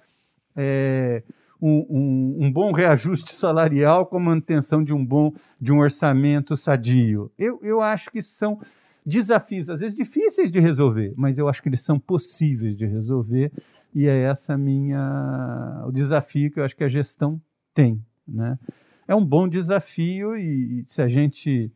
é, 0.55 1.23
um, 1.61 1.85
um, 1.89 2.45
um, 2.45 2.51
bom 2.51 2.71
reajuste 2.71 3.33
salarial 3.33 4.05
com 4.05 4.17
a 4.17 4.19
manutenção 4.19 4.83
de 4.83 4.93
um 4.93 5.03
bom 5.03 5.33
de 5.59 5.73
um 5.73 5.79
orçamento 5.79 6.55
sadio. 6.55 7.31
Eu, 7.37 7.59
eu 7.63 7.81
acho 7.81 8.11
que 8.11 8.21
são 8.21 8.59
desafios, 9.05 9.69
às 9.69 9.79
vezes 9.79 9.95
difíceis 9.95 10.51
de 10.51 10.59
resolver, 10.59 11.13
mas 11.15 11.37
eu 11.37 11.47
acho 11.47 11.61
que 11.61 11.69
eles 11.69 11.81
são 11.81 11.97
possíveis 11.97 12.77
de 12.77 12.85
resolver 12.85 13.51
e 13.95 14.05
é 14.05 14.23
essa 14.23 14.57
minha 14.57 15.83
o 15.87 15.91
desafio 15.91 16.51
que 16.51 16.59
eu 16.59 16.63
acho 16.63 16.75
que 16.75 16.83
a 16.83 16.89
gestão 16.89 17.41
tem, 17.73 18.03
né? 18.27 18.59
É 19.07 19.15
um 19.15 19.25
bom 19.25 19.47
desafio 19.47 20.35
e, 20.35 20.83
se 20.85 21.01
a 21.01 21.07
gente 21.07 21.71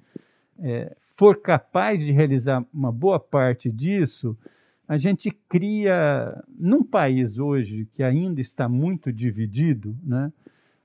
é, 0.59 0.93
for 1.21 1.39
capaz 1.39 1.99
de 1.99 2.11
realizar 2.11 2.65
uma 2.73 2.91
boa 2.91 3.19
parte 3.19 3.69
disso, 3.69 4.35
a 4.87 4.97
gente 4.97 5.29
cria, 5.47 6.43
num 6.49 6.83
país 6.83 7.37
hoje 7.37 7.87
que 7.91 8.01
ainda 8.01 8.41
está 8.41 8.67
muito 8.67 9.13
dividido, 9.13 9.95
né, 10.03 10.33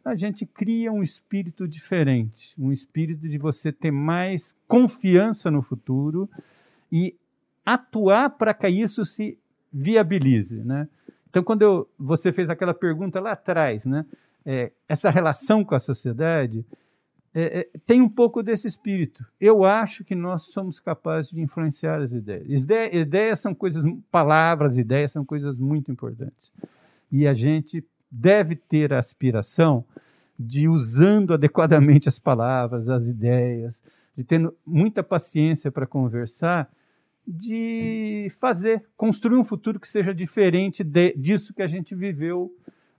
a 0.05 0.15
gente 0.15 0.45
cria 0.45 0.93
um 0.93 1.03
espírito 1.03 1.67
diferente, 1.67 2.55
um 2.59 2.71
espírito 2.71 3.27
de 3.27 3.39
você 3.39 3.73
ter 3.73 3.91
mais 3.91 4.55
confiança 4.69 5.51
no 5.51 5.63
futuro 5.63 6.29
e 6.93 7.17
atuar 7.65 8.29
para 8.29 8.53
que 8.53 8.69
isso 8.69 9.07
se 9.07 9.39
viabilize. 9.73 10.63
Né? 10.63 10.87
Então, 11.31 11.43
quando 11.43 11.63
eu, 11.63 11.89
você 11.99 12.31
fez 12.31 12.51
aquela 12.51 12.75
pergunta 12.75 13.21
lá 13.21 13.33
atrás, 13.33 13.87
né, 13.87 14.05
é, 14.45 14.71
essa 14.87 15.09
relação 15.09 15.65
com 15.65 15.75
a 15.75 15.79
sociedade, 15.79 16.63
é, 17.39 17.59
é, 17.59 17.69
tem 17.85 18.01
um 18.01 18.09
pouco 18.09 18.43
desse 18.43 18.67
espírito. 18.67 19.23
Eu 19.39 19.63
acho 19.63 20.03
que 20.03 20.15
nós 20.15 20.45
somos 20.45 20.81
capazes 20.81 21.33
de 21.33 21.43
influenciar 21.43 22.01
as 22.01 22.11
ideias. 22.13 22.63
Ide 22.63 22.97
ideias 22.97 23.41
são 23.41 23.55
coisas, 23.55 23.85
palavras, 24.11 24.79
ideias 24.79 25.13
são 25.13 25.23
coisas 25.23 25.59
muito 25.59 25.93
importantes. 25.93 26.51
E 27.13 27.27
a 27.27 27.35
gente 27.35 27.85
deve 28.11 28.57
ter 28.57 28.95
a 28.95 28.99
aspiração 28.99 29.85
de, 30.39 30.67
usando 30.67 31.35
adequadamente 31.35 32.09
as 32.09 32.19
palavras, 32.19 32.89
as 32.89 33.07
ideias, 33.07 33.85
de 34.17 34.25
ter 34.25 34.51
muita 34.65 35.03
paciência 35.03 35.71
para 35.71 35.87
conversar, 35.87 36.71
de 37.29 38.29
fazer, 38.41 38.83
construir 38.97 39.37
um 39.37 39.45
futuro 39.45 39.79
que 39.79 39.89
seja 39.89 40.15
diferente 40.15 40.83
de, 40.83 41.13
disso 41.13 41.53
que 41.53 41.61
a 41.61 41.67
gente 41.67 41.95
viveu 41.95 42.51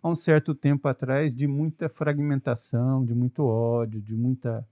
há 0.01 0.09
um 0.09 0.15
certo 0.15 0.53
tempo 0.53 0.87
atrás 0.87 1.33
de 1.33 1.47
muita 1.47 1.89
fragmentação, 1.89 3.03
de 3.03 3.13
muito 3.13 3.43
ódio, 3.43 4.01
de 4.01 4.15
muita 4.15 4.65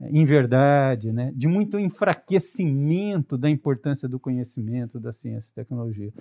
eh, 0.00 0.10
inverdade, 0.12 1.12
né? 1.12 1.32
de 1.34 1.48
muito 1.48 1.78
enfraquecimento 1.78 3.36
da 3.36 3.50
importância 3.50 4.08
do 4.08 4.18
conhecimento, 4.18 5.00
da 5.00 5.12
ciência 5.12 5.50
e 5.50 5.54
tecnologia. 5.54 6.12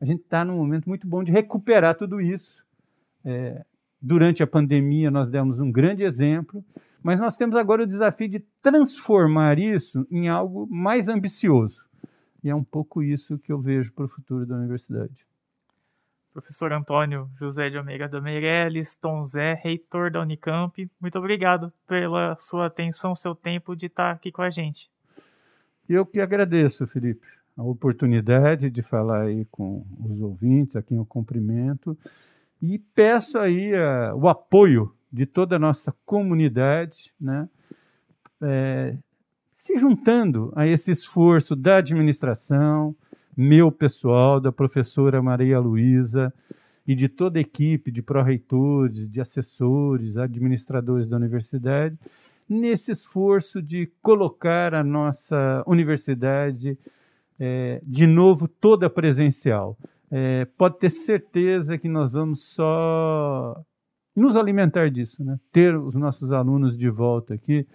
A 0.00 0.04
gente 0.04 0.22
está 0.22 0.44
num 0.44 0.56
momento 0.56 0.88
muito 0.88 1.06
bom 1.06 1.22
de 1.22 1.32
recuperar 1.32 1.94
tudo 1.94 2.20
isso. 2.20 2.64
É, 3.24 3.64
durante 4.00 4.42
a 4.42 4.46
pandemia, 4.46 5.10
nós 5.10 5.28
demos 5.28 5.58
um 5.58 5.72
grande 5.72 6.02
exemplo, 6.02 6.64
mas 7.02 7.18
nós 7.18 7.36
temos 7.36 7.56
agora 7.56 7.82
o 7.82 7.86
desafio 7.86 8.28
de 8.28 8.40
transformar 8.60 9.58
isso 9.58 10.06
em 10.10 10.28
algo 10.28 10.66
mais 10.70 11.08
ambicioso. 11.08 11.84
E 12.44 12.50
é 12.50 12.54
um 12.54 12.62
pouco 12.62 13.02
isso 13.02 13.38
que 13.38 13.52
eu 13.52 13.60
vejo 13.60 13.92
para 13.92 14.04
o 14.04 14.08
futuro 14.08 14.46
da 14.46 14.56
universidade 14.56 15.25
professor 16.36 16.70
Antônio 16.70 17.30
José 17.38 17.70
de 17.70 17.78
Almeida 17.78 18.06
da 18.06 18.20
Meirelles, 18.20 18.98
Tom 18.98 19.24
Zé, 19.24 19.54
reitor 19.54 20.10
da 20.10 20.20
Unicamp. 20.20 20.86
Muito 21.00 21.18
obrigado 21.18 21.72
pela 21.88 22.36
sua 22.38 22.66
atenção, 22.66 23.14
seu 23.14 23.34
tempo 23.34 23.74
de 23.74 23.86
estar 23.86 24.10
aqui 24.10 24.30
com 24.30 24.42
a 24.42 24.50
gente. 24.50 24.90
Eu 25.88 26.04
que 26.04 26.20
agradeço, 26.20 26.86
Felipe, 26.86 27.26
a 27.56 27.62
oportunidade 27.62 28.68
de 28.68 28.82
falar 28.82 29.22
aí 29.22 29.46
com 29.46 29.86
os 30.04 30.20
ouvintes, 30.20 30.76
a 30.76 30.82
quem 30.82 30.98
eu 30.98 31.06
cumprimento, 31.06 31.96
e 32.60 32.78
peço 32.78 33.38
aí 33.38 33.72
uh, 33.72 34.14
o 34.14 34.28
apoio 34.28 34.94
de 35.10 35.24
toda 35.24 35.56
a 35.56 35.58
nossa 35.58 35.94
comunidade, 36.04 37.14
né? 37.18 37.48
É, 38.42 38.94
se 39.56 39.78
juntando 39.78 40.52
a 40.54 40.66
esse 40.66 40.90
esforço 40.90 41.56
da 41.56 41.78
administração, 41.78 42.94
meu 43.36 43.70
pessoal, 43.70 44.40
da 44.40 44.50
professora 44.50 45.20
Maria 45.20 45.58
Luísa 45.58 46.32
e 46.86 46.94
de 46.94 47.08
toda 47.08 47.38
a 47.38 47.42
equipe 47.42 47.90
de 47.90 48.02
pró-reitores, 48.02 49.08
de 49.08 49.20
assessores, 49.20 50.16
administradores 50.16 51.08
da 51.08 51.16
universidade, 51.16 51.98
nesse 52.48 52.92
esforço 52.92 53.60
de 53.60 53.90
colocar 54.00 54.72
a 54.72 54.82
nossa 54.82 55.62
universidade 55.66 56.78
é, 57.38 57.80
de 57.84 58.06
novo 58.06 58.48
toda 58.48 58.88
presencial. 58.88 59.76
É, 60.10 60.44
pode 60.56 60.78
ter 60.78 60.90
certeza 60.90 61.76
que 61.76 61.88
nós 61.88 62.12
vamos 62.12 62.42
só 62.44 63.60
nos 64.14 64.36
alimentar 64.36 64.88
disso, 64.88 65.22
né? 65.24 65.38
Ter 65.52 65.76
os 65.76 65.94
nossos 65.94 66.32
alunos 66.32 66.76
de 66.76 66.88
volta 66.88 67.34
aqui 67.34 67.66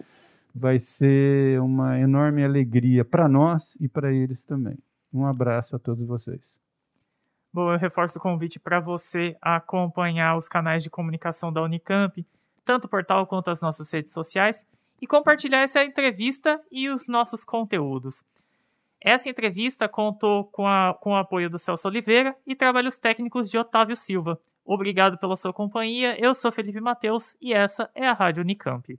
vai 0.54 0.78
ser 0.78 1.60
uma 1.60 2.00
enorme 2.00 2.42
alegria 2.42 3.04
para 3.04 3.28
nós 3.28 3.76
e 3.78 3.88
para 3.88 4.12
eles 4.12 4.42
também. 4.42 4.76
Um 5.12 5.26
abraço 5.26 5.76
a 5.76 5.78
todos 5.78 6.06
vocês. 6.06 6.54
Bom, 7.52 7.70
eu 7.70 7.78
reforço 7.78 8.18
o 8.18 8.22
convite 8.22 8.58
para 8.58 8.80
você 8.80 9.36
acompanhar 9.42 10.36
os 10.36 10.48
canais 10.48 10.82
de 10.82 10.88
comunicação 10.88 11.52
da 11.52 11.62
Unicamp, 11.62 12.26
tanto 12.64 12.86
o 12.86 12.88
portal 12.88 13.26
quanto 13.26 13.50
as 13.50 13.60
nossas 13.60 13.92
redes 13.92 14.12
sociais, 14.12 14.66
e 15.00 15.06
compartilhar 15.06 15.58
essa 15.58 15.84
entrevista 15.84 16.60
e 16.70 16.88
os 16.88 17.06
nossos 17.08 17.44
conteúdos. 17.44 18.24
Essa 19.00 19.28
entrevista 19.28 19.88
contou 19.88 20.44
com, 20.44 20.66
a, 20.66 20.94
com 20.94 21.10
o 21.10 21.16
apoio 21.16 21.50
do 21.50 21.58
Celso 21.58 21.88
Oliveira 21.88 22.36
e 22.46 22.54
trabalhos 22.54 22.98
técnicos 22.98 23.50
de 23.50 23.58
Otávio 23.58 23.96
Silva. 23.96 24.40
Obrigado 24.64 25.18
pela 25.18 25.36
sua 25.36 25.52
companhia. 25.52 26.16
Eu 26.24 26.34
sou 26.34 26.52
Felipe 26.52 26.80
Mateus 26.80 27.36
e 27.40 27.52
essa 27.52 27.90
é 27.94 28.06
a 28.06 28.12
Rádio 28.12 28.42
Unicamp. 28.42 28.98